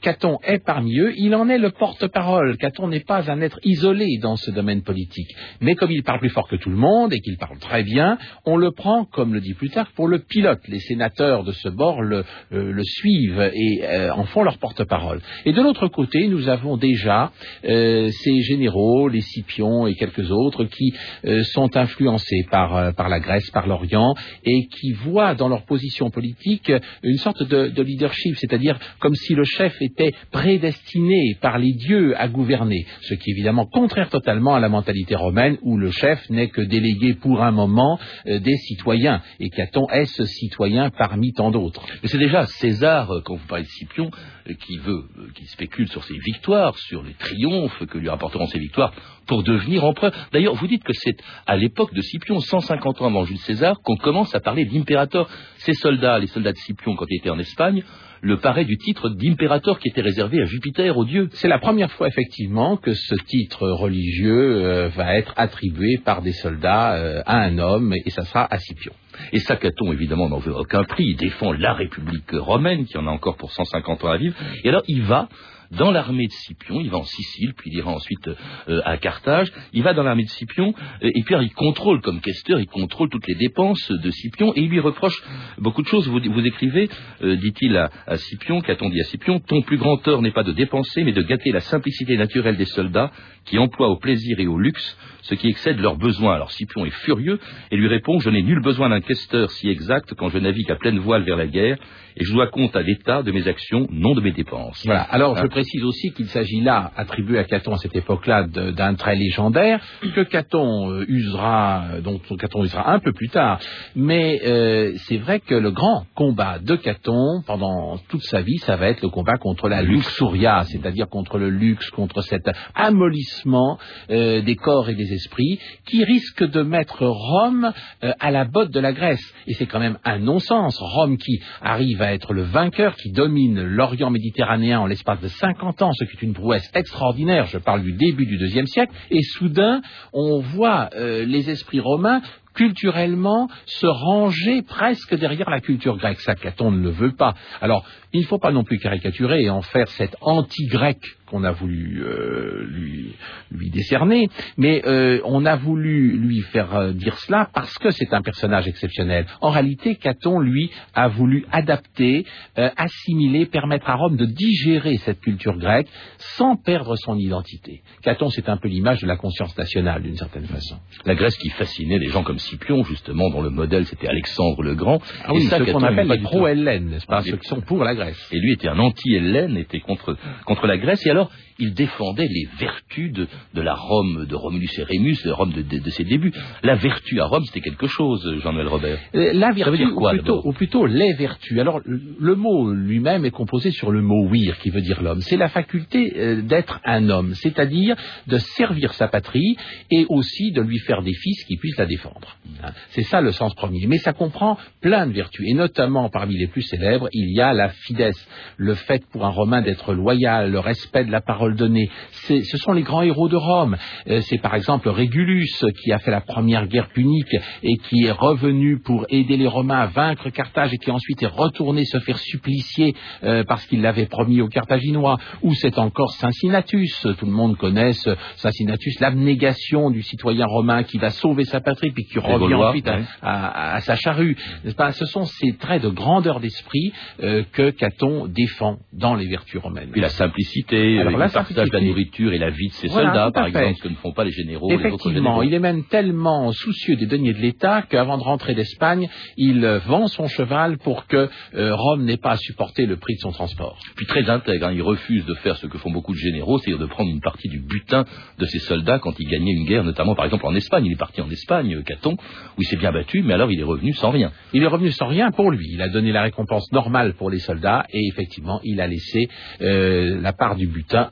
Caton 0.00 0.38
est 0.44 0.62
parmi 0.64 0.98
eux, 0.98 1.12
il 1.16 1.34
en 1.34 1.48
est 1.48 1.58
le 1.58 1.70
porte-parole. 1.70 2.56
Caton 2.58 2.88
n'est 2.88 3.00
pas 3.00 3.30
un 3.30 3.40
être 3.40 3.58
isolé 3.64 4.18
dans 4.20 4.36
ce 4.36 4.50
domaine 4.50 4.82
politique, 4.82 5.34
mais 5.60 5.74
comme 5.74 5.90
il 5.90 6.02
parle 6.02 6.20
plus 6.20 6.30
fort 6.30 6.48
que 6.48 6.56
tout 6.56 6.70
le 6.70 6.76
monde 6.76 7.12
et 7.12 7.20
qu'il 7.20 7.36
parle 7.38 7.58
très 7.58 7.82
bien, 7.82 8.18
on 8.44 8.56
le 8.56 8.70
prend, 8.72 9.04
comme 9.04 9.34
le 9.34 9.40
dit 9.40 9.54
plus 9.54 9.70
tard, 9.70 9.90
pour 9.94 10.08
le 10.08 10.18
pilote. 10.20 10.60
Les 10.68 10.80
sénateurs 10.80 11.44
de 11.44 11.52
ce 11.52 11.68
bord 11.68 12.02
le, 12.02 12.24
le 12.50 12.84
suivent 12.84 13.50
et 13.54 13.82
en 14.10 14.24
font 14.36 14.42
leur 14.42 14.58
porte-parole. 14.58 15.22
Et 15.46 15.52
de 15.54 15.62
l'autre 15.62 15.88
côté, 15.88 16.28
nous 16.28 16.50
avons 16.50 16.76
déjà 16.76 17.32
euh, 17.64 18.10
ces 18.10 18.42
généraux, 18.42 19.08
les 19.08 19.22
Scipions 19.22 19.86
et 19.86 19.94
quelques 19.94 20.30
autres 20.30 20.64
qui 20.64 20.92
euh, 21.24 21.42
sont 21.54 21.74
influencés 21.74 22.44
par, 22.50 22.76
euh, 22.76 22.92
par 22.92 23.08
la 23.08 23.18
Grèce, 23.18 23.50
par 23.50 23.66
l'Orient, 23.66 24.14
et 24.44 24.66
qui 24.66 24.92
voient 24.92 25.34
dans 25.34 25.48
leur 25.48 25.64
position 25.64 26.10
politique 26.10 26.70
une 27.02 27.16
sorte 27.16 27.42
de, 27.44 27.68
de 27.68 27.82
leadership, 27.82 28.36
c'est-à-dire 28.36 28.78
comme 28.98 29.14
si 29.14 29.34
le 29.34 29.44
chef 29.44 29.74
était 29.80 30.12
prédestiné 30.30 31.38
par 31.40 31.58
les 31.58 31.72
dieux 31.72 32.14
à 32.20 32.28
gouverner, 32.28 32.84
ce 33.00 33.14
qui 33.14 33.30
est 33.30 33.32
évidemment 33.32 33.64
contraire 33.64 34.10
totalement 34.10 34.54
à 34.54 34.60
la 34.60 34.68
mentalité 34.68 35.14
romaine 35.14 35.56
où 35.62 35.78
le 35.78 35.90
chef 35.92 36.28
n'est 36.28 36.48
que 36.48 36.60
délégué 36.60 37.14
pour 37.14 37.42
un 37.42 37.52
moment 37.52 37.98
euh, 38.26 38.38
des 38.38 38.56
citoyens, 38.58 39.22
et 39.40 39.48
Caton 39.48 39.86
est 39.88 40.04
ce 40.04 40.26
citoyen 40.26 40.90
parmi 40.90 41.32
tant 41.32 41.50
d'autres. 41.50 41.86
Mais 42.02 42.08
c'est 42.08 42.18
déjà 42.18 42.44
César, 42.44 43.10
quand 43.24 43.36
vous 43.36 43.46
parlez 43.46 43.64
de 43.64 43.68
Scipion, 43.68 44.10
qui 44.54 44.78
veut, 44.78 45.04
euh, 45.18 45.28
qui 45.34 45.46
spécule 45.46 45.88
sur 45.88 46.04
ses 46.04 46.18
victoires, 46.18 46.76
sur 46.78 47.02
les 47.02 47.14
triomphes 47.14 47.84
que 47.86 47.98
lui 47.98 48.08
apporteront 48.08 48.46
ses 48.46 48.58
victoires 48.58 48.92
pour 49.26 49.42
devenir 49.42 49.84
empereur. 49.84 50.12
D'ailleurs, 50.32 50.54
vous 50.54 50.66
dites 50.66 50.84
que 50.84 50.92
c'est 50.92 51.16
à 51.46 51.56
l'époque 51.56 51.92
de 51.94 52.00
Scipion, 52.00 52.40
150 52.40 53.02
ans 53.02 53.06
avant 53.06 53.24
Jules 53.24 53.38
César, 53.38 53.80
qu'on 53.82 53.96
commence 53.96 54.34
à 54.34 54.40
parler 54.40 54.64
d'impérateur. 54.64 55.28
Ces 55.58 55.74
soldats, 55.74 56.18
les 56.18 56.28
soldats 56.28 56.52
de 56.52 56.58
Scipion, 56.58 56.94
quand 56.94 57.06
ils 57.10 57.18
étaient 57.18 57.30
en 57.30 57.38
Espagne, 57.38 57.82
le 58.22 58.38
paraît 58.38 58.64
du 58.64 58.76
titre 58.78 59.08
d'impérateur 59.10 59.78
qui 59.78 59.88
était 59.88 60.00
réservé 60.00 60.40
à 60.40 60.44
Jupiter, 60.46 60.96
au 60.96 61.04
dieu. 61.04 61.28
C'est 61.32 61.48
la 61.48 61.58
première 61.58 61.90
fois 61.92 62.08
effectivement 62.08 62.76
que 62.76 62.92
ce 62.92 63.14
titre 63.26 63.68
religieux 63.68 64.64
euh, 64.64 64.88
va 64.88 65.16
être 65.16 65.32
attribué 65.36 65.98
par 66.04 66.22
des 66.22 66.32
soldats 66.32 66.94
euh, 66.94 67.22
à 67.26 67.38
un 67.38 67.58
homme, 67.58 67.94
et 68.04 68.10
ça 68.10 68.22
sera 68.22 68.46
à 68.52 68.58
Scipion. 68.58 68.92
Et 69.32 69.40
ça, 69.40 69.56
Caton, 69.56 69.92
évidemment, 69.92 70.28
n'en 70.28 70.38
veut 70.38 70.54
aucun 70.54 70.84
prix. 70.84 71.04
Il 71.04 71.16
défend 71.16 71.52
la 71.52 71.74
République 71.74 72.30
romaine, 72.32 72.84
qui 72.84 72.96
en 72.98 73.06
a 73.06 73.10
encore 73.10 73.36
pour 73.36 73.52
150 73.52 74.04
ans 74.04 74.10
à 74.10 74.16
vivre. 74.16 74.36
Et 74.64 74.68
alors, 74.68 74.82
il 74.88 75.02
va 75.02 75.28
dans 75.70 75.90
l'armée 75.90 76.26
de 76.26 76.32
Scipion, 76.32 76.80
il 76.80 76.90
va 76.90 76.98
en 76.98 77.04
Sicile, 77.04 77.54
puis 77.56 77.70
il 77.72 77.78
ira 77.78 77.90
ensuite 77.90 78.28
euh, 78.68 78.80
à 78.84 78.96
Carthage, 78.96 79.52
il 79.72 79.82
va 79.82 79.94
dans 79.94 80.02
l'armée 80.02 80.24
de 80.24 80.28
Scipion, 80.28 80.74
euh, 81.02 81.10
et 81.14 81.22
puis 81.22 81.34
alors, 81.34 81.44
il 81.44 81.52
contrôle, 81.52 82.00
comme 82.00 82.20
questeur, 82.20 82.58
il 82.60 82.66
contrôle 82.66 83.08
toutes 83.08 83.26
les 83.26 83.34
dépenses 83.34 83.90
de 83.90 84.10
Scipion, 84.10 84.52
et 84.54 84.60
il 84.60 84.68
lui 84.68 84.80
reproche 84.80 85.22
beaucoup 85.58 85.82
de 85.82 85.88
choses. 85.88 86.08
Vous, 86.08 86.20
vous 86.20 86.46
écrivez, 86.46 86.88
euh, 87.22 87.36
dit-il 87.36 87.76
à, 87.76 87.90
à 88.06 88.16
Scipion, 88.16 88.60
qu'a-t-on 88.60 88.90
dit 88.90 89.00
à 89.00 89.04
Scipion, 89.04 89.40
ton 89.40 89.62
plus 89.62 89.78
grand 89.78 89.96
tort 89.98 90.22
n'est 90.22 90.32
pas 90.32 90.44
de 90.44 90.52
dépenser, 90.52 91.04
mais 91.04 91.12
de 91.12 91.22
gâter 91.22 91.52
la 91.52 91.60
simplicité 91.60 92.16
naturelle 92.16 92.56
des 92.56 92.64
soldats, 92.64 93.10
qui 93.46 93.58
emploient 93.58 93.88
au 93.88 93.96
plaisir 93.96 94.38
et 94.40 94.46
au 94.46 94.58
luxe 94.58 94.96
ce 95.22 95.34
qui 95.34 95.48
excède 95.48 95.80
leurs 95.80 95.96
besoins. 95.96 96.34
Alors 96.34 96.50
Scipion 96.50 96.84
est 96.84 96.90
furieux 96.90 97.38
et 97.70 97.76
lui 97.76 97.88
répond 97.88 98.18
Je 98.18 98.30
n'ai 98.30 98.42
nul 98.42 98.60
besoin 98.60 98.90
d'un 98.90 99.00
questeur 99.00 99.50
si 99.52 99.68
exact 99.68 100.14
quand 100.14 100.28
je 100.28 100.38
navigue 100.38 100.70
à 100.70 100.76
pleine 100.76 100.98
voile 100.98 101.22
vers 101.22 101.36
la 101.36 101.46
guerre 101.46 101.78
et 102.16 102.24
je 102.24 102.32
dois 102.32 102.46
compte 102.48 102.74
à 102.74 102.82
l'État 102.82 103.22
de 103.22 103.30
mes 103.30 103.46
actions, 103.46 103.86
non 103.90 104.14
de 104.14 104.20
mes 104.20 104.32
dépenses. 104.32 104.82
Voilà. 104.86 105.02
Alors, 105.02 105.36
hein? 105.36 105.42
je 105.42 105.48
précise 105.56 105.84
aussi 105.84 106.10
qu'il 106.10 106.26
s'agit 106.26 106.60
là, 106.60 106.92
attribué 106.96 107.38
à 107.38 107.44
Caton 107.44 107.72
à 107.72 107.78
cette 107.78 107.96
époque-là, 107.96 108.46
d'un 108.46 108.94
trait 108.94 109.16
légendaire 109.16 109.80
que 110.14 110.20
Caton 110.20 110.90
euh, 110.90 111.06
usera, 111.08 111.98
dont 112.04 112.20
Caton 112.38 112.62
usera 112.62 112.92
un 112.92 112.98
peu 112.98 113.14
plus 113.14 113.30
tard. 113.30 113.58
Mais 113.94 114.38
euh, 114.44 114.92
c'est 115.06 115.16
vrai 115.16 115.40
que 115.40 115.54
le 115.54 115.70
grand 115.70 116.04
combat 116.14 116.58
de 116.58 116.76
Caton 116.76 117.40
pendant 117.46 117.96
toute 118.10 118.22
sa 118.24 118.42
vie, 118.42 118.58
ça 118.58 118.76
va 118.76 118.88
être 118.88 119.00
le 119.00 119.08
combat 119.08 119.38
contre 119.38 119.70
la 119.70 119.80
luxuria, 119.80 120.64
c'est-à-dire 120.64 121.08
contre 121.08 121.38
le 121.38 121.48
luxe, 121.48 121.88
contre 121.88 122.20
cet 122.20 122.50
amollissement 122.74 123.78
euh, 124.10 124.42
des 124.42 124.56
corps 124.56 124.90
et 124.90 124.94
des 124.94 125.10
esprits, 125.14 125.58
qui 125.86 126.04
risque 126.04 126.44
de 126.44 126.60
mettre 126.60 127.06
Rome 127.06 127.72
euh, 128.04 128.12
à 128.20 128.30
la 128.30 128.44
botte 128.44 128.72
de 128.72 128.80
la 128.80 128.92
Grèce. 128.92 129.24
Et 129.46 129.54
c'est 129.54 129.64
quand 129.64 129.80
même 129.80 129.96
un 130.04 130.18
non-sens. 130.18 130.76
Rome 130.80 131.16
qui 131.16 131.40
arrive 131.62 132.02
à 132.02 132.12
être 132.12 132.34
le 132.34 132.42
vainqueur, 132.42 132.94
qui 132.96 133.10
domine 133.10 133.62
l'Orient 133.62 134.10
méditerranéen 134.10 134.80
en 134.80 134.86
l'espace 134.86 135.22
de 135.22 135.28
50 135.46 135.82
ans, 135.82 135.92
ce 135.92 136.04
qui 136.04 136.16
est 136.16 136.22
une 136.22 136.34
prouesse 136.34 136.68
extraordinaire. 136.74 137.46
Je 137.46 137.58
parle 137.58 137.82
du 137.82 137.92
début 137.92 138.26
du 138.26 138.36
deuxième 138.36 138.66
siècle. 138.66 138.92
Et 139.10 139.22
soudain, 139.22 139.80
on 140.12 140.40
voit 140.40 140.90
euh, 140.94 141.24
les 141.24 141.48
esprits 141.50 141.78
romains 141.78 142.20
culturellement 142.54 143.48
se 143.66 143.86
ranger 143.86 144.62
presque 144.62 145.14
derrière 145.14 145.48
la 145.48 145.60
culture 145.60 145.96
grecque. 145.98 146.20
Ça, 146.20 146.34
Caton 146.34 146.72
ne 146.72 146.82
le 146.82 146.90
veut 146.90 147.14
pas. 147.14 147.34
Alors, 147.60 147.84
il 148.12 148.22
ne 148.22 148.26
faut 148.26 148.38
pas 148.38 148.50
non 148.50 148.64
plus 148.64 148.78
caricaturer 148.78 149.42
et 149.42 149.50
en 149.50 149.62
faire 149.62 149.88
cet 149.88 150.16
anti-grec 150.20 150.98
qu'on 151.26 151.44
a 151.44 151.52
voulu 151.52 152.02
euh, 152.04 152.64
lui, 152.68 153.14
lui, 153.50 153.70
décerner, 153.70 154.28
mais 154.56 154.82
euh, 154.86 155.20
on 155.24 155.44
a 155.44 155.56
voulu 155.56 156.16
lui 156.16 156.40
faire 156.52 156.74
euh, 156.74 156.92
dire 156.92 157.16
cela 157.18 157.48
parce 157.52 157.76
que 157.78 157.90
c'est 157.90 158.12
un 158.12 158.22
personnage 158.22 158.68
exceptionnel. 158.68 159.26
En 159.40 159.50
réalité, 159.50 159.96
Caton, 159.96 160.38
lui, 160.38 160.70
a 160.94 161.08
voulu 161.08 161.44
adapter, 161.52 162.24
euh, 162.58 162.70
assimiler, 162.76 163.46
permettre 163.46 163.88
à 163.90 163.94
Rome 163.94 164.16
de 164.16 164.24
digérer 164.24 164.96
cette 164.98 165.20
culture 165.20 165.56
grecque 165.58 165.88
sans 166.18 166.56
perdre 166.56 166.96
son 166.96 167.16
identité. 167.16 167.82
Caton, 168.02 168.28
c'est 168.30 168.48
un 168.48 168.56
peu 168.56 168.68
l'image 168.68 169.00
de 169.00 169.06
la 169.06 169.16
conscience 169.16 169.56
nationale, 169.56 170.02
d'une 170.02 170.16
certaine 170.16 170.46
façon. 170.46 170.76
La 171.04 171.14
Grèce 171.14 171.36
qui 171.36 171.50
fascinait 171.50 171.98
les 171.98 172.08
gens 172.08 172.22
comme 172.22 172.38
Scipion, 172.38 172.84
justement, 172.84 173.30
dont 173.30 173.42
le 173.42 173.50
modèle 173.50 173.84
c'était 173.86 174.08
Alexandre 174.08 174.62
le 174.62 174.74
Grand. 174.74 175.00
Ah 175.24 175.32
oui, 175.32 175.42
et 175.42 175.46
ça, 175.46 175.58
ce 175.58 175.70
qu'on 175.70 175.82
appelle 175.82 176.08
les 176.08 176.18
pro-hellènes, 176.18 176.90
n'est-ce 176.90 177.06
pas, 177.06 177.22
ceux 177.22 177.36
qui 177.36 177.48
sont 177.48 177.60
pour 177.60 177.84
la 177.84 177.94
Grèce. 177.94 178.28
Et 178.32 178.38
lui 178.38 178.52
était 178.52 178.68
un 178.68 178.78
anti-hellène, 178.78 179.56
était 179.56 179.80
contre, 179.80 180.16
contre 180.44 180.66
la 180.66 180.78
Grèce. 180.78 181.04
Et 181.06 181.10
alors, 181.16 181.30
il 181.58 181.74
défendait 181.74 182.28
les 182.28 182.48
vertus 182.58 183.12
de, 183.12 183.26
de 183.54 183.60
la 183.60 183.74
Rome 183.74 184.26
de 184.26 184.34
Romulus 184.34 184.68
et 184.78 184.82
Rémus, 184.82 185.16
la 185.24 185.34
Rome 185.34 185.52
de, 185.52 185.62
de, 185.62 185.78
de, 185.78 185.90
ses 185.90 186.04
débuts. 186.04 186.32
La 186.62 186.74
vertu 186.74 187.20
à 187.20 187.26
Rome, 187.26 187.44
c'était 187.44 187.60
quelque 187.60 187.86
chose, 187.86 188.40
Jean-Noël 188.42 188.68
Robert. 188.68 188.98
Euh, 189.14 189.32
la 189.32 189.52
vertu, 189.52 189.64
Ça 189.64 189.70
veut 189.70 189.76
dire 189.76 189.94
quoi, 189.94 190.12
ou, 190.12 190.16
plutôt, 190.16 190.42
ou 190.44 190.52
plutôt 190.52 190.86
les 190.86 191.12
vertus. 191.14 191.58
Alors, 191.58 191.80
le 191.84 192.34
mot 192.34 192.72
lui-même 192.72 193.24
est 193.24 193.30
composé 193.30 193.70
sur 193.70 193.90
le 193.90 194.02
mot 194.02 194.28
wir, 194.28 194.58
qui 194.58 194.70
veut 194.70 194.80
dire 194.80 195.02
l'homme. 195.02 195.20
C'est 195.20 195.36
la 195.36 195.48
faculté 195.48 196.12
euh, 196.16 196.42
d'être 196.42 196.80
un 196.84 197.08
homme, 197.08 197.34
c'est-à-dire 197.34 197.96
de 198.26 198.38
servir 198.38 198.92
sa 198.94 199.08
patrie 199.08 199.56
et 199.90 200.06
aussi 200.08 200.52
de 200.52 200.60
lui 200.60 200.78
faire 200.78 201.02
des 201.02 201.14
fils 201.14 201.44
qui 201.44 201.56
puissent 201.56 201.78
la 201.78 201.86
défendre. 201.86 202.36
Hein. 202.62 202.72
C'est 202.90 203.02
ça 203.02 203.20
le 203.20 203.32
sens 203.32 203.54
premier. 203.54 203.86
Mais 203.86 203.98
ça 203.98 204.12
comprend 204.12 204.58
plein 204.80 205.06
de 205.06 205.12
vertus, 205.12 205.46
et 205.48 205.54
notamment 205.54 206.08
parmi 206.10 206.36
les 206.36 206.48
plus 206.48 206.62
célèbres, 206.62 207.08
il 207.12 207.34
y 207.34 207.40
a 207.40 207.52
la 207.52 207.70
fidesse, 207.70 208.28
le 208.56 208.74
fait 208.74 209.04
pour 209.10 209.24
un 209.24 209.30
Romain 209.30 209.62
d'être 209.62 209.92
loyal, 209.92 210.50
le 210.50 210.58
respect 210.58 211.04
de 211.04 211.12
la 211.12 211.20
parole 211.20 211.45
donnée. 211.54 211.90
Ce 212.10 212.56
sont 212.58 212.72
les 212.72 212.82
grands 212.82 213.02
héros 213.02 213.28
de 213.28 213.36
Rome. 213.36 213.76
Euh, 214.08 214.20
c'est 214.22 214.38
par 214.38 214.54
exemple 214.54 214.88
Régulus 214.88 215.64
qui 215.82 215.92
a 215.92 215.98
fait 215.98 216.10
la 216.10 216.20
première 216.20 216.66
guerre 216.66 216.88
punique 216.88 217.34
et 217.62 217.76
qui 217.76 218.04
est 218.04 218.10
revenu 218.10 218.78
pour 218.78 219.06
aider 219.08 219.36
les 219.36 219.46
Romains 219.46 219.80
à 219.80 219.86
vaincre 219.86 220.30
Carthage 220.30 220.72
et 220.74 220.78
qui 220.78 220.90
ensuite 220.90 221.22
est 221.22 221.26
retourné 221.26 221.84
se 221.84 221.98
faire 222.00 222.18
supplicier 222.18 222.94
euh, 223.22 223.44
parce 223.46 223.64
qu'il 223.66 223.82
l'avait 223.82 224.06
promis 224.06 224.40
aux 224.40 224.48
Carthaginois. 224.48 225.18
Ou 225.42 225.54
c'est 225.54 225.78
encore 225.78 226.12
Cincinnatus. 226.12 227.06
Tout 227.18 227.26
le 227.26 227.32
monde 227.32 227.56
connaît 227.56 227.92
ce 227.92 228.10
Cincinnatus, 228.36 228.98
l'abnégation 229.00 229.90
du 229.90 230.02
citoyen 230.02 230.46
romain 230.46 230.82
qui 230.82 230.98
va 230.98 231.10
sauver 231.10 231.44
sa 231.44 231.60
patrie 231.60 231.90
puis 231.90 232.04
qui 232.04 232.18
revient 232.18 232.38
Gaulois, 232.38 232.68
ensuite 232.70 232.86
ouais. 232.86 233.02
à, 233.22 233.46
à, 233.46 233.74
à, 233.76 233.80
sa 233.80 233.96
charrue. 233.96 234.36
Pas? 234.76 234.92
Ce 234.92 235.06
sont 235.06 235.24
ces 235.24 235.56
traits 235.56 235.82
de 235.82 235.88
grandeur 235.88 236.40
d'esprit 236.40 236.92
euh, 237.22 237.42
que 237.52 237.70
Caton 237.70 238.26
défend 238.26 238.78
dans 238.92 239.14
les 239.14 239.26
vertus 239.26 239.60
romaines. 239.60 239.90
Puis 239.92 240.00
la 240.00 240.08
simplicité. 240.08 241.00
Alors, 241.00 241.28
partage 241.38 241.68
la 241.72 241.80
nourriture 241.80 242.32
et 242.32 242.38
la 242.38 242.50
vie 242.50 242.68
de 242.68 242.72
ses 242.72 242.88
soldats, 242.88 243.30
par 243.32 243.46
exemple, 243.46 243.74
ce 243.76 243.82
que 243.82 243.88
ne 243.88 243.94
font 243.94 244.12
pas 244.12 244.24
les 244.24 244.32
généraux. 244.32 244.70
Effectivement, 244.70 245.42
il 245.42 245.54
est 245.54 245.60
même 245.60 245.84
tellement 245.84 246.52
soucieux 246.52 246.96
des 246.96 247.06
deniers 247.06 247.32
de 247.32 247.40
l'État 247.40 247.82
qu'avant 247.82 248.18
de 248.18 248.22
rentrer 248.22 248.54
d'Espagne, 248.54 249.08
il 249.36 249.66
vend 249.86 250.06
son 250.08 250.28
cheval 250.28 250.78
pour 250.78 251.06
que 251.06 251.28
euh, 251.54 251.74
Rome 251.74 252.04
n'ait 252.04 252.16
pas 252.16 252.32
à 252.32 252.36
supporter 252.36 252.86
le 252.86 252.96
prix 252.96 253.14
de 253.14 253.20
son 253.20 253.32
transport. 253.32 253.78
Puis 253.96 254.06
très 254.06 254.28
intègre, 254.28 254.66
hein, 254.66 254.72
il 254.72 254.82
refuse 254.82 255.24
de 255.26 255.34
faire 255.34 255.56
ce 255.56 255.66
que 255.66 255.78
font 255.78 255.90
beaucoup 255.90 256.12
de 256.12 256.18
généraux, 256.18 256.58
c'est-à-dire 256.58 256.80
de 256.80 256.90
prendre 256.90 257.10
une 257.10 257.20
partie 257.20 257.48
du 257.48 257.60
butin 257.60 258.04
de 258.38 258.46
ses 258.46 258.58
soldats 258.60 258.98
quand 258.98 259.18
ils 259.18 259.28
gagnaient 259.28 259.52
une 259.52 259.66
guerre, 259.66 259.84
notamment 259.84 260.14
par 260.14 260.24
exemple 260.24 260.46
en 260.46 260.54
Espagne. 260.54 260.86
Il 260.86 260.92
est 260.92 260.98
parti 260.98 261.20
en 261.20 261.30
Espagne, 261.30 261.76
euh, 261.76 261.82
Caton, 261.82 262.14
où 262.14 262.62
il 262.62 262.64
s'est 262.64 262.76
bien 262.76 262.92
battu, 262.92 263.22
mais 263.22 263.34
alors 263.34 263.50
il 263.50 263.60
est 263.60 263.64
revenu 263.64 263.92
sans 263.92 264.10
rien. 264.10 264.32
Il 264.52 264.62
est 264.62 264.68
revenu 264.68 264.90
sans 264.90 265.06
rien 265.06 265.30
pour 265.30 265.50
lui. 265.50 265.66
Il 265.72 265.82
a 265.82 265.88
donné 265.88 266.12
la 266.12 266.22
récompense 266.22 266.70
normale 266.72 267.14
pour 267.14 267.30
les 267.30 267.38
soldats 267.38 267.86
et 267.90 268.06
effectivement, 268.08 268.60
il 268.64 268.80
a 268.80 268.86
laissé 268.86 269.28
euh, 269.60 270.20
la 270.20 270.32
part 270.32 270.56
du 270.56 270.66
butin 270.66 271.08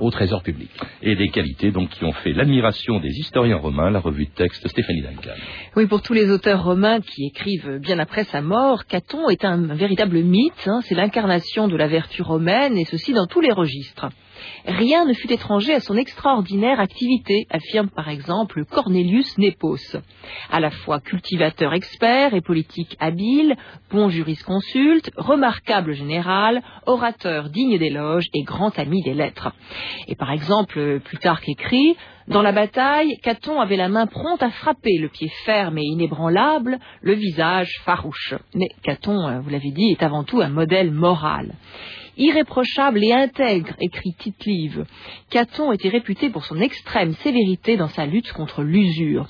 au 0.00 0.10
trésor 0.10 0.42
public. 0.42 0.70
Et 1.02 1.16
des 1.16 1.28
qualités 1.28 1.70
donc 1.70 1.90
qui 1.90 2.04
ont 2.04 2.12
fait 2.12 2.32
l'admiration 2.32 3.00
des 3.00 3.10
historiens 3.10 3.56
romains, 3.56 3.90
la 3.90 4.00
revue 4.00 4.26
de 4.26 4.34
texte 4.34 4.66
Stéphanie 4.68 5.02
Duncan. 5.02 5.34
Oui, 5.76 5.86
pour 5.86 6.02
tous 6.02 6.12
les 6.12 6.30
auteurs 6.30 6.64
romains 6.64 7.00
qui 7.00 7.26
écrivent 7.26 7.78
bien 7.78 7.98
après 7.98 8.24
sa 8.24 8.42
mort, 8.42 8.86
Caton 8.86 9.28
est 9.28 9.44
un 9.44 9.74
véritable 9.74 10.22
mythe. 10.22 10.66
Hein. 10.66 10.80
c'est 10.84 10.94
l'incarnation 10.94 11.68
de 11.68 11.76
la 11.76 11.86
vertu 11.86 12.22
romaine 12.22 12.76
et 12.76 12.84
ceci 12.84 13.12
dans 13.12 13.26
tous 13.26 13.40
les 13.40 13.52
registres. 13.52 14.08
Rien 14.66 15.04
ne 15.04 15.12
fut 15.12 15.32
étranger 15.32 15.74
à 15.74 15.80
son 15.80 15.96
extraordinaire 15.96 16.80
activité, 16.80 17.46
affirme 17.50 17.88
par 17.88 18.08
exemple 18.08 18.64
Cornelius 18.64 19.36
Nepos. 19.38 19.96
À 20.50 20.60
la 20.60 20.70
fois 20.70 21.00
cultivateur 21.00 21.74
expert 21.74 22.34
et 22.34 22.40
politique 22.40 22.96
habile, 22.98 23.56
bon 23.90 24.08
jurisconsulte, 24.08 25.10
remarquable 25.16 25.92
général, 25.92 26.62
orateur 26.86 27.50
digne 27.50 27.78
d'éloges 27.78 28.28
et 28.32 28.42
grand 28.42 28.78
ami 28.78 29.02
des 29.02 29.14
lettres. 29.14 29.52
Et 30.08 30.14
par 30.14 30.30
exemple, 30.30 31.00
Plutarque 31.04 31.48
écrit 31.48 31.96
dans 32.26 32.40
la 32.40 32.52
bataille, 32.52 33.18
Caton 33.22 33.60
avait 33.60 33.76
la 33.76 33.90
main 33.90 34.06
prompte 34.06 34.42
à 34.42 34.48
frapper, 34.48 34.96
le 34.98 35.10
pied 35.10 35.28
ferme 35.44 35.76
et 35.76 35.84
inébranlable, 35.84 36.78
le 37.02 37.12
visage 37.12 37.70
farouche. 37.84 38.34
Mais 38.54 38.68
Caton, 38.82 39.28
euh, 39.28 39.40
vous 39.40 39.50
l'avez 39.50 39.70
dit, 39.70 39.90
est 39.90 40.02
avant 40.02 40.24
tout 40.24 40.40
un 40.40 40.48
modèle 40.48 40.90
moral 40.90 41.52
irréprochable 42.16 43.04
et 43.04 43.12
intègre, 43.12 43.74
écrit 43.80 44.14
Tite-Live. 44.18 44.84
Caton 45.30 45.72
était 45.72 45.88
réputé 45.88 46.30
pour 46.30 46.44
son 46.44 46.60
extrême 46.60 47.14
sévérité 47.22 47.76
dans 47.76 47.88
sa 47.88 48.06
lutte 48.06 48.32
contre 48.32 48.62
l'usure. 48.62 49.26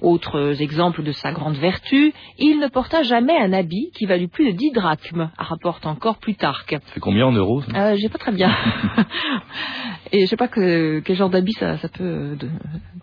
Autres 0.00 0.60
exemples 0.62 1.02
de 1.02 1.12
sa 1.12 1.32
grande 1.32 1.56
vertu, 1.56 2.12
il 2.38 2.58
ne 2.58 2.68
porta 2.68 3.02
jamais 3.02 3.36
un 3.38 3.52
habit 3.52 3.90
qui 3.94 4.06
valut 4.06 4.28
plus 4.28 4.52
de 4.52 4.56
dix 4.56 4.70
drachmes, 4.72 5.30
rapporte 5.38 5.86
encore 5.86 6.18
Plutarque. 6.18 6.76
C'est 6.92 7.00
combien 7.00 7.26
en 7.26 7.32
euros 7.32 7.62
euh, 7.74 7.96
J'ai 7.96 8.08
pas 8.08 8.18
très 8.18 8.32
bien. 8.32 8.54
Et 10.12 10.20
je 10.20 10.26
sais 10.26 10.36
pas 10.36 10.48
quel 10.48 11.02
genre 11.16 11.30
d'habit 11.30 11.54
ça, 11.54 11.76
peut 11.92 12.04
euh, 12.04 12.36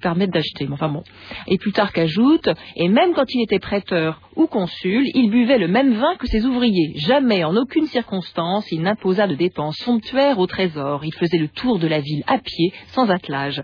permettre 0.01 0.31
d'acheter. 0.31 0.67
enfin 0.71 0.87
bon. 0.87 1.03
Et 1.47 1.57
Plutarque 1.57 1.97
ajoute, 1.97 2.49
et 2.75 2.87
même 2.87 3.13
quand 3.13 3.25
il 3.33 3.41
était 3.41 3.59
prêteur 3.59 4.21
ou 4.35 4.47
consul, 4.47 5.03
il 5.13 5.29
buvait 5.29 5.57
le 5.57 5.67
même 5.67 5.93
vin 5.93 6.15
que 6.17 6.27
ses 6.27 6.45
ouvriers. 6.45 6.93
Jamais, 6.95 7.43
en 7.43 7.55
aucune 7.57 7.87
circonstance, 7.87 8.71
il 8.71 8.81
n'imposa 8.81 9.27
de 9.27 9.35
dépenses 9.35 9.77
somptuaires 9.77 10.39
au 10.39 10.47
trésor. 10.47 11.03
Il 11.03 11.13
faisait 11.13 11.37
le 11.37 11.49
tour 11.49 11.79
de 11.79 11.87
la 11.87 11.99
ville 11.99 12.23
à 12.27 12.37
pied, 12.37 12.71
sans 12.87 13.09
attelage. 13.09 13.61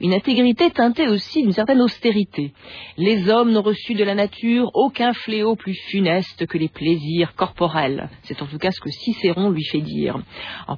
Une 0.00 0.14
intégrité 0.14 0.70
teintée 0.70 1.08
aussi 1.08 1.42
d'une 1.42 1.52
certaine 1.52 1.80
austérité. 1.80 2.52
Les 2.96 3.28
hommes 3.28 3.52
n'ont 3.52 3.62
reçu 3.62 3.94
de 3.94 4.04
la 4.04 4.14
nature 4.14 4.70
aucun 4.74 5.12
fléau 5.12 5.56
plus 5.56 5.74
funeste 5.90 6.46
que 6.46 6.58
les 6.58 6.68
plaisirs 6.68 7.34
corporels. 7.34 8.08
C'est 8.22 8.42
en 8.42 8.46
tout 8.46 8.58
cas 8.58 8.70
ce 8.70 8.80
que 8.80 8.90
Cicéron 8.90 9.50
lui 9.50 9.64
fait 9.64 9.80
dire. 9.80 10.18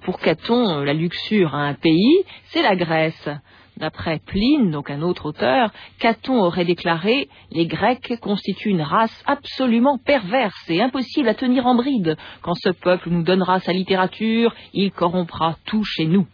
pour 0.03 0.19
Caton, 0.19 0.83
la 0.83 0.95
luxure 0.95 1.55
a 1.55 1.63
un 1.63 1.75
pays, 1.75 2.25
c'est 2.47 2.63
la 2.63 2.77
Grèce. 2.77 3.29
D'après 3.77 4.21
Pline, 4.21 4.71
donc 4.71 4.89
un 4.89 5.03
autre 5.03 5.27
auteur, 5.27 5.71
Caton 5.99 6.43
aurait 6.43 6.65
déclaré 6.65 7.29
Les 7.51 7.67
Grecs 7.67 8.19
constituent 8.23 8.71
une 8.71 8.81
race 8.81 9.23
absolument 9.27 9.99
perverse 9.99 10.65
et 10.71 10.81
impossible 10.81 11.29
à 11.29 11.35
tenir 11.35 11.67
en 11.67 11.75
bride. 11.75 12.17
Quand 12.41 12.55
ce 12.55 12.71
peuple 12.71 13.11
nous 13.11 13.23
donnera 13.23 13.61
sa 13.61 13.75
littérature, 13.75 14.55
il 14.73 14.93
corrompra 14.93 15.57
tout 15.67 15.85
chez 15.85 16.07
nous. 16.07 16.27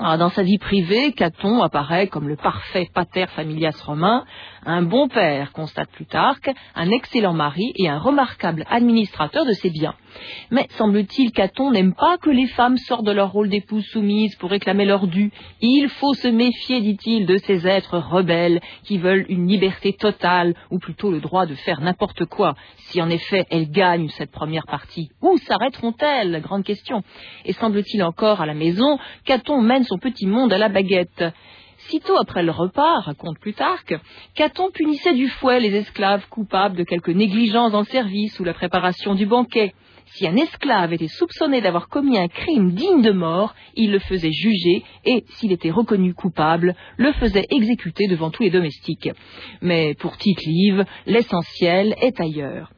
Ah, 0.00 0.16
dans 0.16 0.30
sa 0.30 0.42
vie 0.42 0.58
privée, 0.58 1.12
Caton 1.12 1.62
apparaît 1.62 2.08
comme 2.08 2.28
le 2.28 2.34
parfait 2.34 2.88
pater 2.92 3.26
familias 3.28 3.80
romain, 3.84 4.24
un 4.66 4.82
bon 4.82 5.08
père, 5.08 5.52
constate 5.52 5.90
Plutarque, 5.90 6.50
un 6.74 6.90
excellent 6.90 7.34
mari 7.34 7.72
et 7.76 7.88
un 7.88 7.98
remarquable 7.98 8.64
administrateur 8.70 9.44
de 9.44 9.52
ses 9.52 9.70
biens. 9.70 9.94
Mais 10.50 10.66
semble-t-il, 10.70 11.32
Caton 11.32 11.70
n'aime 11.72 11.94
pas 11.94 12.18
que 12.18 12.30
les 12.30 12.46
femmes 12.46 12.76
sortent 12.76 13.04
de 13.04 13.12
leur 13.12 13.32
rôle 13.32 13.48
d'épouse 13.48 13.84
soumise 13.86 14.36
pour 14.36 14.50
réclamer 14.50 14.84
leur 14.84 15.06
dû. 15.06 15.32
Il 15.60 15.88
faut 15.88 16.14
se 16.14 16.28
méfier, 16.28 16.80
dit-il, 16.80 17.26
de 17.26 17.36
ces 17.38 17.66
êtres 17.66 17.98
rebelles 17.98 18.60
qui 18.84 18.98
veulent 18.98 19.26
une 19.28 19.48
liberté 19.48 19.92
totale, 19.92 20.54
ou 20.70 20.78
plutôt 20.78 21.10
le 21.10 21.20
droit 21.20 21.46
de 21.46 21.54
faire 21.54 21.80
n'importe 21.80 22.24
quoi, 22.26 22.54
si 22.76 23.02
en 23.02 23.10
effet 23.10 23.46
elles 23.50 23.70
gagnent 23.70 24.08
cette 24.10 24.30
première 24.30 24.66
partie. 24.66 25.10
Où 25.20 25.36
s'arrêteront-elles? 25.38 26.40
Grande 26.42 26.64
question. 26.64 27.02
Et 27.44 27.52
semble-t-il 27.52 28.02
encore 28.02 28.40
à 28.40 28.46
la 28.46 28.54
maison, 28.54 28.98
Caton 29.24 29.60
mène 29.60 29.84
son 29.84 29.98
petit 29.98 30.26
monde 30.26 30.52
à 30.52 30.58
la 30.58 30.68
baguette. 30.68 31.24
Sitôt 31.94 32.16
après 32.16 32.42
le 32.42 32.50
repas, 32.50 33.02
raconte 33.02 33.38
Plutarque, 33.38 33.94
Caton 34.34 34.72
punissait 34.72 35.14
du 35.14 35.28
fouet 35.28 35.60
les 35.60 35.72
esclaves 35.76 36.26
coupables 36.28 36.76
de 36.76 36.82
quelque 36.82 37.12
négligence 37.12 37.72
en 37.72 37.84
service 37.84 38.40
ou 38.40 38.42
la 38.42 38.52
préparation 38.52 39.14
du 39.14 39.26
banquet. 39.26 39.74
Si 40.06 40.26
un 40.26 40.34
esclave 40.34 40.92
était 40.92 41.06
soupçonné 41.06 41.60
d'avoir 41.60 41.86
commis 41.88 42.18
un 42.18 42.26
crime 42.26 42.72
digne 42.72 43.00
de 43.00 43.12
mort, 43.12 43.54
il 43.76 43.92
le 43.92 44.00
faisait 44.00 44.32
juger 44.32 44.82
et, 45.04 45.22
s'il 45.34 45.52
était 45.52 45.70
reconnu 45.70 46.14
coupable, 46.14 46.74
le 46.96 47.12
faisait 47.12 47.46
exécuter 47.48 48.08
devant 48.08 48.32
tous 48.32 48.42
les 48.42 48.50
domestiques. 48.50 49.10
Mais 49.62 49.94
pour 49.94 50.16
Tite-Live, 50.16 50.84
l'essentiel 51.06 51.94
est 52.02 52.18
ailleurs. 52.20 52.73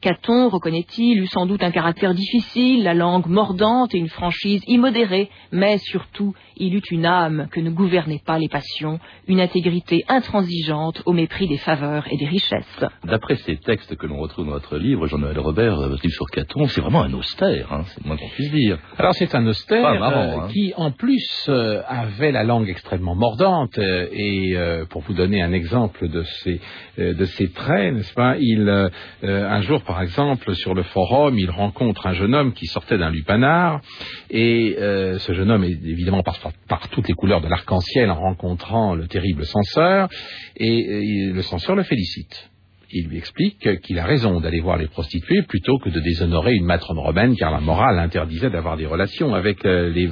Caton, 0.00 0.48
reconnaît-il, 0.48 1.18
eut 1.18 1.26
sans 1.26 1.46
doute 1.46 1.60
un 1.64 1.72
caractère 1.72 2.14
difficile, 2.14 2.84
la 2.84 2.94
langue 2.94 3.26
mordante 3.26 3.92
et 3.96 3.98
une 3.98 4.08
franchise 4.08 4.62
immodérée, 4.68 5.28
mais 5.50 5.78
surtout, 5.78 6.34
il 6.56 6.76
eut 6.76 6.84
une 6.92 7.04
âme 7.04 7.48
que 7.50 7.58
ne 7.58 7.70
gouvernaient 7.70 8.22
pas 8.24 8.38
les 8.38 8.48
passions, 8.48 9.00
une 9.26 9.40
intégrité 9.40 10.04
intransigeante 10.06 11.02
au 11.04 11.12
mépris 11.12 11.48
des 11.48 11.56
faveurs 11.56 12.06
et 12.12 12.16
des 12.16 12.26
richesses. 12.26 12.84
D'après 13.02 13.34
ces 13.36 13.56
textes 13.56 13.96
que 13.96 14.06
l'on 14.06 14.18
retrouve 14.18 14.46
dans 14.46 14.52
notre 14.52 14.78
livre, 14.78 15.08
Jean-Noël 15.08 15.38
Robert, 15.40 15.74
votre 15.74 15.94
euh, 15.94 15.98
livre 16.04 16.14
sur 16.14 16.30
Caton, 16.30 16.68
c'est 16.68 16.80
vraiment 16.80 17.02
un 17.02 17.12
austère, 17.14 17.72
hein, 17.72 17.82
c'est 17.86 18.00
le 18.00 18.06
moins 18.06 18.16
qu'on 18.16 18.28
puisse 18.28 18.52
dire. 18.52 18.78
Alors 18.98 19.14
c'est 19.14 19.34
un 19.34 19.44
austère 19.48 19.84
euh, 19.84 20.38
hein. 20.38 20.48
qui, 20.52 20.74
en 20.76 20.92
plus, 20.92 21.46
euh, 21.48 21.82
avait 21.88 22.30
la 22.30 22.44
langue 22.44 22.68
extrêmement 22.68 23.16
mordante, 23.16 23.76
et 23.78 24.56
pour 24.90 25.02
vous 25.02 25.14
donner 25.14 25.42
un 25.42 25.52
exemple 25.52 26.08
de 26.08 26.22
ces, 26.22 26.60
de 26.98 27.24
ces 27.24 27.50
traits, 27.50 27.94
n'est-ce 27.94 28.14
pas, 28.14 28.36
il, 28.38 28.90
un 29.22 29.60
jour, 29.62 29.82
par 29.88 30.02
exemple, 30.02 30.54
sur 30.54 30.74
le 30.74 30.82
forum, 30.82 31.38
il 31.38 31.50
rencontre 31.50 32.06
un 32.06 32.12
jeune 32.12 32.34
homme 32.34 32.52
qui 32.52 32.66
sortait 32.66 32.98
d'un 32.98 33.10
lupanar, 33.10 33.80
et 34.28 34.76
euh, 34.78 35.18
ce 35.18 35.32
jeune 35.32 35.50
homme, 35.50 35.64
est, 35.64 35.80
évidemment, 35.82 36.22
par, 36.22 36.88
toutes 36.90 37.08
les 37.08 37.14
couleurs 37.14 37.40
de 37.40 37.48
l'arc-en-ciel 37.48 38.10
en 38.10 38.20
rencontrant 38.20 38.94
le 38.94 39.08
terrible 39.08 39.46
censeur, 39.46 40.10
et, 40.56 41.30
le 41.32 41.40
censeur 41.40 41.74
le 41.74 41.82
félicite 41.82 42.50
il 42.90 43.06
lui 43.08 43.18
explique 43.18 43.82
qu'il 43.82 43.98
a 43.98 44.06
raison 44.06 44.40
d'aller 44.40 44.60
voir 44.60 44.78
les 44.78 44.86
prostituées 44.86 45.42
plutôt 45.42 45.76
que 45.76 45.90
de 45.90 46.00
déshonorer 46.00 46.54
une 46.54 46.64
matrone 46.64 46.98
romaine, 46.98 47.36
car 47.36 47.50
la 47.50 47.60
morale 47.60 47.98
interdisait 47.98 48.48
d'avoir 48.48 48.78
des 48.78 48.86
relations 48.86 49.34
avec 49.34 49.62
euh, 49.66 49.90
les 49.90 50.08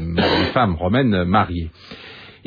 femmes 0.52 0.76
romaines 0.76 1.24
mariées. 1.24 1.70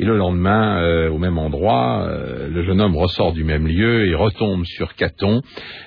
Et 0.00 0.04
le 0.04 0.16
lendemain, 0.16 0.82
euh, 0.82 1.10
au 1.10 1.18
même 1.18 1.36
endroit, 1.36 2.06
euh, 2.08 2.48
le 2.48 2.62
jeune 2.62 2.80
homme 2.80 2.96
ressort 2.96 3.34
du 3.34 3.44
même 3.44 3.66
lieu 3.66 4.06
et 4.08 4.14
retombe 4.14 4.64
sur 4.64 4.94
Caton, 4.94 5.42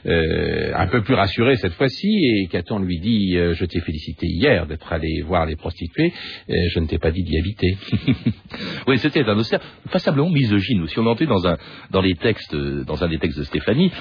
euh, 0.06 0.72
un 0.76 0.86
peu 0.86 1.02
plus 1.02 1.16
rassuré 1.16 1.56
cette 1.56 1.74
fois-ci, 1.74 2.08
et 2.08 2.48
Caton 2.48 2.78
lui 2.78 3.00
dit 3.00 3.34
Je 3.34 3.66
t'ai 3.66 3.80
félicité 3.80 4.28
hier 4.28 4.68
d'être 4.68 4.94
allé 4.94 5.24
voir 5.26 5.48
les 5.48 5.56
prostituées, 5.56 6.14
je 6.48 6.80
ne 6.80 6.86
t'ai 6.86 7.00
pas 7.00 7.10
dit 7.10 7.24
d'y 7.24 7.40
habiter. 7.40 7.76
oui, 8.88 9.00
c'était 9.00 9.24
un 9.24 9.36
austère 9.36 9.62
passablement 9.92 10.30
misogyne. 10.30 10.88
Si 10.88 11.00
on 11.00 11.08
entrait 11.08 11.26
dans 11.26 11.48
un, 11.48 11.58
dans 11.90 12.02
les 12.02 12.14
textes, 12.14 12.56
dans 12.56 13.04
un 13.04 13.08
des 13.08 13.18
textes 13.18 13.40
de 13.40 13.46
Stéphanie, 13.46 13.92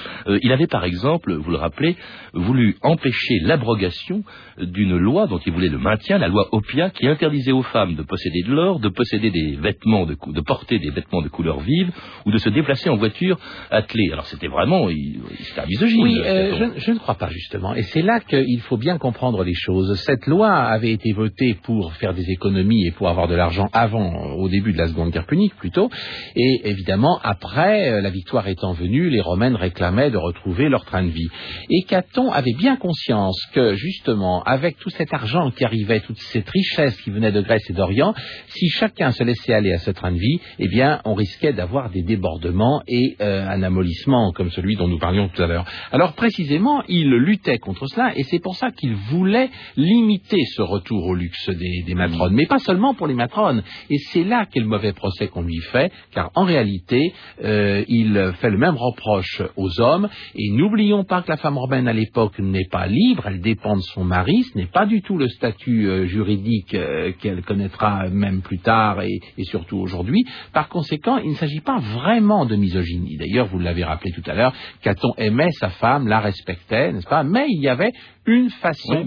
il 0.43 0.51
avait 0.51 0.67
par 0.67 0.83
exemple, 0.83 1.33
vous 1.33 1.49
le 1.49 1.57
rappelez, 1.57 1.95
voulu 2.33 2.75
empêcher 2.83 3.39
l'abrogation 3.41 4.23
d'une 4.59 4.95
loi 4.95 5.25
dont 5.25 5.39
il 5.39 5.53
voulait 5.53 5.69
le 5.69 5.79
maintien, 5.79 6.19
la 6.19 6.27
loi 6.27 6.49
Opia, 6.51 6.91
qui 6.91 7.07
interdisait 7.07 7.51
aux 7.51 7.63
femmes 7.63 7.95
de 7.95 8.03
posséder 8.03 8.43
de 8.43 8.53
l'or, 8.53 8.79
de 8.79 8.89
posséder 8.89 9.31
des 9.31 9.55
vêtements 9.55 10.02
vêtements 10.05 10.31
de, 10.31 10.33
de 10.33 10.41
porter 10.41 10.79
des 10.79 10.89
vêtements 10.89 11.21
de 11.21 11.29
couleur 11.29 11.59
vive 11.59 11.91
ou 12.25 12.31
de 12.31 12.37
se 12.37 12.49
déplacer 12.49 12.89
en 12.89 12.95
voiture 12.95 13.37
attelée. 13.71 14.09
Alors 14.11 14.25
c'était 14.25 14.47
vraiment, 14.47 14.87
c'était 14.89 15.61
un 15.61 15.65
misogyne. 15.65 16.03
Oui, 16.03 16.19
euh, 16.23 16.71
je, 16.75 16.79
je, 16.79 16.91
ne 16.91 16.99
crois 16.99 17.15
pas 17.15 17.29
justement. 17.29 17.73
Et 17.73 17.83
c'est 17.83 18.01
là 18.01 18.19
qu'il 18.19 18.59
faut 18.61 18.77
bien 18.77 18.97
comprendre 18.97 19.43
les 19.43 19.53
choses. 19.53 19.99
Cette 20.05 20.27
loi 20.27 20.51
avait 20.51 20.91
été 20.91 21.13
votée 21.13 21.55
pour 21.63 21.93
faire 21.93 22.13
des 22.13 22.29
économies 22.29 22.85
et 22.85 22.91
pour 22.91 23.09
avoir 23.09 23.27
de 23.27 23.35
l'argent 23.35 23.69
avant, 23.73 24.33
au 24.35 24.49
début 24.49 24.73
de 24.73 24.77
la 24.77 24.87
Seconde 24.87 25.11
Guerre 25.11 25.25
punique 25.25 25.55
plutôt. 25.55 25.89
Et 26.35 26.61
évidemment, 26.65 27.19
après, 27.23 27.89
euh, 27.89 28.01
la 28.01 28.09
victoire 28.09 28.47
étant 28.47 28.73
venue, 28.73 29.09
les 29.09 29.21
Romaines 29.21 29.55
réclamaient 29.55 30.11
de 30.11 30.17
retrouver 30.17 30.69
leur 30.69 30.85
train 30.85 31.03
de 31.03 31.09
vie. 31.09 31.29
Et 31.69 31.83
Caton 31.83 32.31
avait 32.31 32.53
bien 32.53 32.75
conscience 32.75 33.39
que 33.53 33.73
justement, 33.75 34.43
avec 34.43 34.77
tout 34.77 34.89
cet 34.89 35.13
argent 35.13 35.51
qui 35.51 35.63
arrivait, 35.63 35.99
toute 36.01 36.19
cette 36.19 36.49
richesse 36.49 36.99
qui 37.01 37.11
venait 37.11 37.31
de 37.31 37.41
Grèce 37.41 37.69
et 37.69 37.73
d'Orient, 37.73 38.13
si 38.47 38.69
chacun 38.69 39.11
se 39.11 39.23
laissait 39.23 39.53
aller 39.53 39.73
à 39.73 39.79
ce 39.83 39.91
train 39.91 40.11
de 40.11 40.17
vie, 40.17 40.39
eh 40.59 40.67
bien, 40.67 41.01
on 41.05 41.13
risquait 41.13 41.53
d'avoir 41.53 41.89
des 41.89 42.01
débordements 42.01 42.81
et 42.87 43.15
euh, 43.21 43.47
un 43.47 43.61
amollissement 43.63 44.31
comme 44.31 44.49
celui 44.49 44.75
dont 44.75 44.87
nous 44.87 44.97
parlions 44.97 45.29
tout 45.29 45.41
à 45.41 45.47
l'heure. 45.47 45.65
Alors 45.91 46.13
précisément, 46.13 46.83
il 46.87 47.09
luttait 47.09 47.59
contre 47.59 47.87
cela 47.87 48.13
et 48.15 48.23
c'est 48.23 48.39
pour 48.39 48.55
ça 48.55 48.71
qu'il 48.71 48.95
voulait 48.95 49.49
limiter 49.75 50.43
ce 50.55 50.61
retour 50.61 51.05
au 51.05 51.15
luxe 51.15 51.49
des, 51.49 51.93
matrones, 51.95 52.33
mais 52.33 52.45
pas 52.45 52.59
seulement 52.59 52.93
pour 52.93 53.07
les 53.07 53.13
matrones. 53.13 53.63
Et 53.89 53.97
c'est 53.97 54.23
là 54.23 54.45
qu'est 54.45 54.59
le 54.59 54.65
mauvais 54.65 54.93
procès 54.93 55.27
qu'on 55.27 55.43
lui 55.43 55.59
fait, 55.71 55.91
car 56.13 56.31
en 56.35 56.43
réalité, 56.43 57.13
euh, 57.43 57.83
il 57.87 58.33
fait 58.39 58.49
le 58.49 58.57
même 58.57 58.75
reproche 58.75 59.41
aux 59.55 59.79
hommes. 59.79 60.09
Et 60.35 60.49
n'oublions 60.51 61.03
pas 61.03 61.21
que 61.21 61.29
la 61.29 61.37
femme 61.37 61.57
romaine 61.57 61.87
à 61.87 61.93
l'époque 61.93 62.39
n'est 62.39 62.67
pas 62.71 62.87
libre, 62.87 63.27
elle 63.27 63.41
dépend 63.41 63.75
de 63.75 63.81
son 63.81 64.03
mari, 64.03 64.43
ce 64.43 64.57
n'est 64.57 64.67
pas 64.67 64.85
du 64.85 65.01
tout 65.01 65.17
le 65.17 65.27
statut 65.27 65.87
euh, 65.87 66.05
juridique 66.05 66.75
qu'elle 67.19 67.43
connaîtra 67.43 68.09
même 68.09 68.41
plus 68.41 68.59
tard 68.59 69.01
et 69.01 69.19
surtout 69.43 69.72
aujourd'hui. 69.81 70.25
Par 70.53 70.69
conséquent, 70.69 71.17
il 71.17 71.31
ne 71.31 71.35
s'agit 71.35 71.61
pas 71.61 71.79
vraiment 71.79 72.45
de 72.45 72.55
misogynie. 72.55 73.17
D'ailleurs, 73.17 73.47
vous 73.47 73.59
l'avez 73.59 73.83
rappelé 73.83 74.11
tout 74.11 74.23
à 74.29 74.33
l'heure, 74.33 74.53
Caton 74.81 75.13
aimait 75.17 75.51
sa 75.51 75.69
femme, 75.69 76.07
la 76.07 76.19
respectait, 76.19 76.91
n'est-ce 76.91 77.07
pas? 77.07 77.23
Mais 77.23 77.45
il 77.49 77.61
y 77.61 77.69
avait 77.69 77.91
une 78.25 78.49
façon 78.49 79.03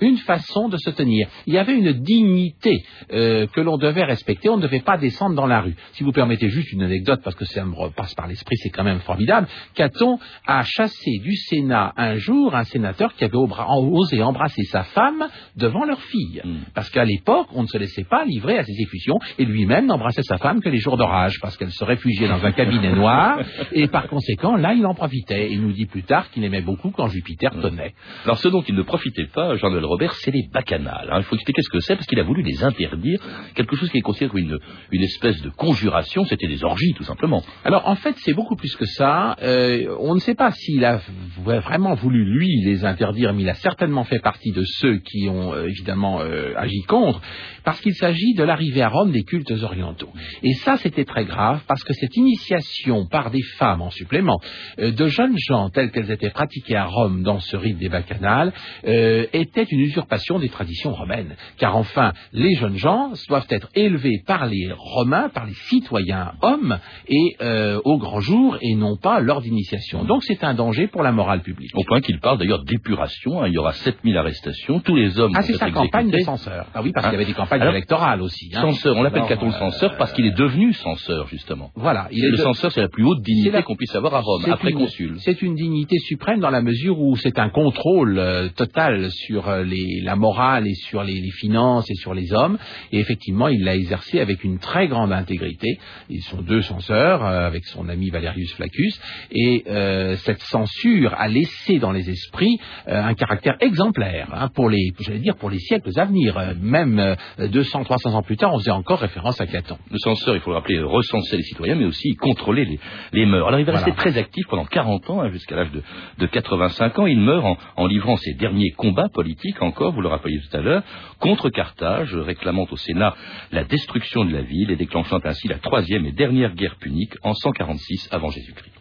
une 0.00 0.18
façon 0.18 0.68
de 0.68 0.76
se 0.76 0.90
tenir. 0.90 1.28
Il 1.46 1.54
y 1.54 1.58
avait 1.58 1.76
une 1.76 1.92
dignité 1.92 2.84
euh, 3.12 3.46
que 3.46 3.60
l'on 3.60 3.76
devait 3.76 4.04
respecter. 4.04 4.48
On 4.48 4.56
ne 4.56 4.62
devait 4.62 4.80
pas 4.80 4.98
descendre 4.98 5.34
dans 5.34 5.46
la 5.46 5.60
rue. 5.60 5.74
Si 5.92 6.04
vous 6.04 6.12
permettez 6.12 6.48
juste 6.48 6.72
une 6.72 6.82
anecdote, 6.82 7.20
parce 7.22 7.36
que 7.36 7.44
ça 7.44 7.64
me 7.64 7.74
repasse 7.74 8.14
par 8.14 8.26
l'esprit, 8.26 8.56
c'est 8.56 8.70
quand 8.70 8.84
même 8.84 9.00
formidable. 9.00 9.46
Caton 9.74 10.18
a 10.46 10.62
chassé 10.62 11.18
du 11.22 11.36
Sénat 11.36 11.92
un 11.96 12.16
jour 12.16 12.54
un 12.54 12.64
sénateur 12.64 13.14
qui 13.14 13.24
avait 13.24 13.36
osé 13.36 14.22
embrasser 14.22 14.62
sa 14.64 14.84
femme 14.84 15.28
devant 15.56 15.84
leur 15.84 16.00
fille. 16.02 16.40
Mm. 16.44 16.56
Parce 16.74 16.90
qu'à 16.90 17.04
l'époque, 17.04 17.48
on 17.54 17.62
ne 17.62 17.68
se 17.68 17.78
laissait 17.78 18.04
pas 18.04 18.24
livrer 18.24 18.58
à 18.58 18.64
ces 18.64 18.72
exécutions 18.72 19.18
et 19.38 19.44
lui-même 19.44 19.86
n'embrassait 19.86 20.22
sa 20.22 20.38
femme 20.38 20.60
que 20.60 20.68
les 20.68 20.78
jours 20.78 20.96
d'orage 20.96 21.38
parce 21.40 21.56
qu'elle 21.56 21.70
se 21.70 21.84
réfugiait 21.84 22.28
dans 22.28 22.44
un 22.44 22.52
cabinet 22.52 22.92
noir 22.92 23.40
et 23.72 23.88
par 23.88 24.08
conséquent, 24.08 24.56
là, 24.56 24.74
il 24.74 24.84
en 24.86 24.94
profitait. 24.94 25.50
Il 25.50 25.62
nous 25.62 25.72
dit 25.72 25.86
plus 25.86 26.02
tard 26.02 26.30
qu'il 26.30 26.44
aimait 26.44 26.62
beaucoup 26.62 26.90
quand 26.90 27.08
Jupiter 27.08 27.50
tenait. 27.60 27.94
Alors 28.24 28.38
ce 28.38 28.48
dont 28.48 28.62
il 28.62 28.74
ne 28.74 28.82
profitait 28.82 29.26
pas, 29.26 29.56
Jean-Noël 29.56 29.84
Robert, 29.90 30.14
c'est 30.14 30.30
les 30.30 30.46
bacchanales. 30.52 31.08
hein. 31.10 31.18
Il 31.18 31.24
faut 31.24 31.34
expliquer 31.34 31.62
ce 31.62 31.68
que 31.68 31.80
c'est 31.80 31.96
parce 31.96 32.06
qu'il 32.06 32.20
a 32.20 32.22
voulu 32.22 32.42
les 32.42 32.62
interdire. 32.62 33.20
Quelque 33.56 33.74
chose 33.74 33.90
qui 33.90 33.98
est 33.98 34.02
considéré 34.02 34.30
comme 34.30 34.38
une, 34.40 34.58
une 34.92 35.02
espèce 35.02 35.42
de 35.42 35.50
conjuration, 35.50 36.24
c'était 36.26 36.46
des 36.46 36.62
orgies 36.62 36.94
tout 36.94 37.02
simplement. 37.02 37.42
Alors 37.64 37.88
en 37.88 37.96
fait, 37.96 38.14
c'est 38.18 38.32
beaucoup 38.32 38.54
plus 38.54 38.76
que 38.76 38.84
ça. 38.86 39.36
Euh, 39.42 39.96
on 39.98 40.14
ne 40.14 40.20
sait 40.20 40.36
pas 40.36 40.52
s'il 40.52 40.84
a 40.84 41.00
vraiment 41.44 41.94
voulu 41.94 42.24
lui 42.24 42.62
les 42.64 42.84
interdire, 42.84 43.32
mais 43.34 43.42
il 43.42 43.48
a 43.48 43.54
certainement 43.54 44.04
fait 44.04 44.20
partie 44.20 44.52
de 44.52 44.62
ceux 44.64 44.98
qui 44.98 45.28
ont 45.28 45.52
euh, 45.54 45.66
évidemment 45.66 46.20
euh, 46.20 46.54
agi 46.56 46.82
contre, 46.82 47.20
parce 47.64 47.80
qu'il 47.80 47.94
s'agit 47.94 48.34
de 48.34 48.44
l'arrivée 48.44 48.82
à 48.82 48.88
Rome 48.88 49.10
des 49.10 49.24
cultes 49.24 49.50
orientaux. 49.50 50.10
Et 50.44 50.52
ça, 50.64 50.76
c'était 50.76 51.04
très 51.04 51.24
grave, 51.24 51.62
parce 51.66 51.82
que 51.82 51.92
cette 51.94 52.16
initiation 52.16 53.06
par 53.06 53.30
des 53.32 53.42
femmes 53.58 53.82
en 53.82 53.90
supplément 53.90 54.38
de 54.78 55.06
jeunes 55.06 55.36
gens 55.36 55.68
telles 55.70 55.90
qu'elles 55.90 56.10
étaient 56.10 56.30
pratiquées 56.30 56.76
à 56.76 56.84
Rome 56.84 57.22
dans 57.22 57.40
ce 57.40 57.56
rite 57.56 57.78
des 57.78 57.88
bacchanales 57.88 58.52
était 58.84 59.64
une 59.64 59.79
usurpation 59.80 60.38
des 60.38 60.48
traditions 60.48 60.92
romaines. 60.92 61.34
Car 61.58 61.76
enfin, 61.76 62.12
les 62.32 62.54
jeunes 62.54 62.76
gens 62.76 63.12
doivent 63.28 63.46
être 63.50 63.68
élevés 63.74 64.22
par 64.26 64.46
les 64.46 64.70
Romains, 64.76 65.28
par 65.28 65.46
les 65.46 65.54
citoyens 65.54 66.32
hommes, 66.42 66.78
et 67.08 67.36
euh, 67.40 67.80
au 67.84 67.98
grand 67.98 68.20
jour, 68.20 68.56
et 68.60 68.74
non 68.74 68.96
pas 68.96 69.20
lors 69.20 69.40
d'initiation. 69.40 70.04
Donc 70.04 70.22
c'est 70.24 70.44
un 70.44 70.54
danger 70.54 70.86
pour 70.86 71.02
la 71.02 71.12
morale 71.12 71.42
publique. 71.42 71.70
Au 71.74 71.84
point 71.84 72.00
qu'il 72.00 72.18
parle 72.20 72.38
d'ailleurs 72.38 72.64
d'épuration. 72.64 73.42
hein. 73.42 73.48
Il 73.48 73.54
y 73.54 73.58
aura 73.58 73.72
7000 73.72 74.16
arrestations. 74.16 74.80
Tous 74.80 74.94
les 74.96 75.18
hommes 75.18 75.32
Ah, 75.34 75.42
c'est 75.42 75.54
sa 75.54 75.70
campagne 75.70 76.10
de 76.10 76.18
censeur. 76.18 76.66
Ah 76.74 76.82
oui, 76.82 76.92
parce 76.92 77.06
Hein 77.06 77.10
qu'il 77.10 77.18
y 77.18 77.22
avait 77.22 77.30
des 77.30 77.36
campagnes 77.36 77.60
Alors, 77.62 77.74
électorales 77.74 78.22
aussi. 78.22 78.50
hein. 78.54 78.60
Censeur, 78.62 78.96
on 78.96 79.02
l'appelle 79.02 79.26
Caton 79.26 79.46
le 79.48 79.52
euh, 79.54 79.58
censeur 79.58 79.96
parce 79.96 80.12
qu'il 80.12 80.26
est 80.26 80.36
devenu 80.36 80.72
censeur 80.72 81.26
justement. 81.28 81.70
Voilà. 81.74 82.08
Il 82.12 82.22
le 82.30 82.36
de- 82.36 82.42
censeur, 82.42 82.70
c'est 82.72 82.80
la 82.80 82.88
plus 82.88 83.04
haute 83.04 83.22
dignité 83.22 83.50
la- 83.50 83.62
qu'on 83.62 83.76
puisse 83.76 83.94
avoir 83.94 84.14
à 84.14 84.20
Rome, 84.20 84.44
après 84.50 84.70
une- 84.70 84.78
consul. 84.78 85.16
C'est 85.18 85.42
une 85.42 85.54
dignité 85.54 85.96
suprême 85.98 86.40
dans 86.40 86.50
la 86.50 86.62
mesure 86.62 86.98
où 87.00 87.16
c'est 87.16 87.38
un 87.38 87.48
contrôle 87.50 88.18
euh, 88.18 88.48
total 88.50 89.10
sur 89.10 89.48
euh, 89.48 89.64
les- 89.70 90.00
la 90.02 90.16
morale 90.16 90.66
et 90.66 90.74
sur 90.74 91.02
les, 91.02 91.14
les 91.20 91.30
finances 91.30 91.90
et 91.90 91.94
sur 91.94 92.12
les 92.14 92.32
hommes. 92.32 92.58
Et 92.92 92.98
effectivement, 92.98 93.48
il 93.48 93.62
l'a 93.64 93.74
exercé 93.76 94.20
avec 94.20 94.44
une 94.44 94.58
très 94.58 94.88
grande 94.88 95.12
intégrité. 95.12 95.78
Ils 96.10 96.22
sont 96.22 96.42
deux 96.42 96.60
censeurs, 96.62 97.24
euh, 97.24 97.46
avec 97.46 97.64
son 97.66 97.88
ami 97.88 98.10
Valerius 98.10 98.52
Flaccus. 98.54 99.00
Et 99.32 99.64
euh, 99.68 100.16
cette 100.16 100.42
censure 100.42 101.14
a 101.14 101.28
laissé 101.28 101.78
dans 101.78 101.92
les 101.92 102.10
esprits 102.10 102.58
euh, 102.88 103.02
un 103.02 103.14
caractère 103.14 103.56
exemplaire 103.60 104.28
hein, 104.34 104.48
pour 104.54 104.68
les, 104.68 104.90
j'allais 105.00 105.20
dire, 105.20 105.36
pour 105.36 105.50
les 105.50 105.58
siècles 105.58 105.90
à 105.96 106.04
venir. 106.04 106.54
Même 106.60 106.98
euh, 106.98 107.48
200, 107.48 107.84
300 107.84 108.14
ans 108.14 108.22
plus 108.22 108.36
tard, 108.36 108.52
on 108.54 108.58
faisait 108.58 108.70
encore 108.70 108.98
référence 109.00 109.40
à 109.40 109.46
Caton. 109.46 109.78
Le 109.90 109.98
censeur, 109.98 110.34
il 110.34 110.40
faut 110.40 110.50
le 110.50 110.56
rappeler, 110.56 110.80
recensait 110.82 111.36
les 111.36 111.42
citoyens, 111.44 111.76
mais 111.76 111.84
aussi 111.86 112.14
contrôler 112.16 112.64
les, 112.64 112.80
les 113.12 113.26
mœurs. 113.26 113.46
Alors 113.48 113.60
il 113.60 113.64
va 113.66 113.72
Voilà. 113.72 113.86
rester 113.86 113.96
très 113.96 114.18
actif 114.18 114.44
pendant 114.48 114.64
40 114.64 115.08
ans, 115.10 115.20
hein, 115.22 115.30
jusqu'à 115.30 115.56
l'âge 115.56 115.70
de, 115.72 115.82
de 116.18 116.26
85 116.26 116.98
ans. 116.98 117.06
Il 117.06 117.20
meurt 117.20 117.44
en, 117.44 117.56
en 117.76 117.86
livrant 117.86 118.16
ses 118.16 118.34
derniers 118.34 118.70
combats 118.72 119.08
politiques, 119.12 119.49
encore, 119.60 119.92
vous 119.92 120.00
le 120.00 120.08
rappeliez 120.08 120.40
tout 120.40 120.56
à 120.56 120.60
l'heure, 120.60 120.82
contre 121.18 121.50
Carthage, 121.50 122.14
réclamant 122.14 122.66
au 122.70 122.76
Sénat 122.76 123.14
la 123.52 123.64
destruction 123.64 124.24
de 124.24 124.32
la 124.32 124.42
ville 124.42 124.70
et 124.70 124.76
déclenchant 124.76 125.20
ainsi 125.24 125.48
la 125.48 125.58
troisième 125.58 126.06
et 126.06 126.12
dernière 126.12 126.54
guerre 126.54 126.76
punique 126.76 127.14
en 127.22 127.34
146 127.34 128.08
avant 128.12 128.30
Jésus-Christ. 128.30 128.74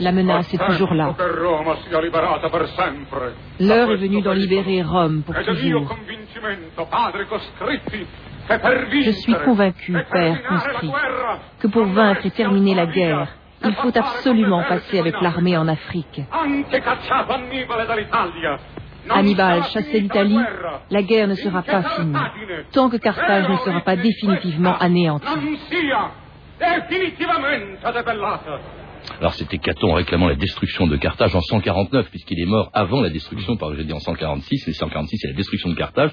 La 0.00 0.12
menace 0.12 0.52
est 0.52 0.66
toujours 0.66 0.94
là. 0.94 1.14
L'heure 3.60 3.90
est 3.90 3.96
venue 3.96 4.22
d'en 4.22 4.32
libérer 4.32 4.82
Rome 4.82 5.22
pour 5.22 5.34
toujours. 5.44 5.96
Je 8.48 9.10
suis 9.12 9.34
convaincu, 9.44 9.96
e 9.96 10.02
père 10.10 10.42
conscrit, 10.48 10.92
que 11.60 11.66
pour 11.68 11.86
vaincre 11.86 12.26
et 12.26 12.30
terminer 12.30 12.74
la 12.74 12.86
guerre, 12.86 13.28
il 13.64 13.74
faut 13.74 13.96
absolument 13.96 14.62
passer 14.68 14.98
avec 14.98 15.20
l'armée 15.20 15.56
en 15.56 15.68
Afrique. 15.68 16.22
Hannibal 19.10 19.62
la 19.64 20.00
l'Italie, 20.00 20.38
la 20.90 21.02
guerre 21.02 21.28
ne 21.28 21.34
sera 21.34 21.62
pas 21.62 21.82
finie, 21.82 22.16
tant 22.72 22.88
que 22.88 22.96
Carthage 22.96 23.48
ne 23.48 23.56
sera 23.58 23.80
pas 23.80 23.96
définitivement 23.96 24.76
anéantie. 24.78 25.26
Alors 29.20 29.34
c'était 29.34 29.58
Caton 29.58 29.92
réclamant 29.94 30.28
la 30.28 30.34
destruction 30.34 30.86
de 30.86 30.96
Carthage 30.96 31.34
en 31.34 31.40
149, 31.40 32.08
puisqu'il 32.10 32.40
est 32.40 32.46
mort 32.46 32.70
avant 32.74 33.00
la 33.00 33.10
destruction, 33.10 33.56
par 33.56 33.74
j'ai 33.74 33.84
dit 33.84 33.92
en 33.92 34.00
146, 34.00 34.64
mais 34.66 34.72
146 34.72 35.18
c'est 35.20 35.28
la 35.28 35.34
destruction 35.34 35.70
de 35.70 35.74
Carthage. 35.74 36.10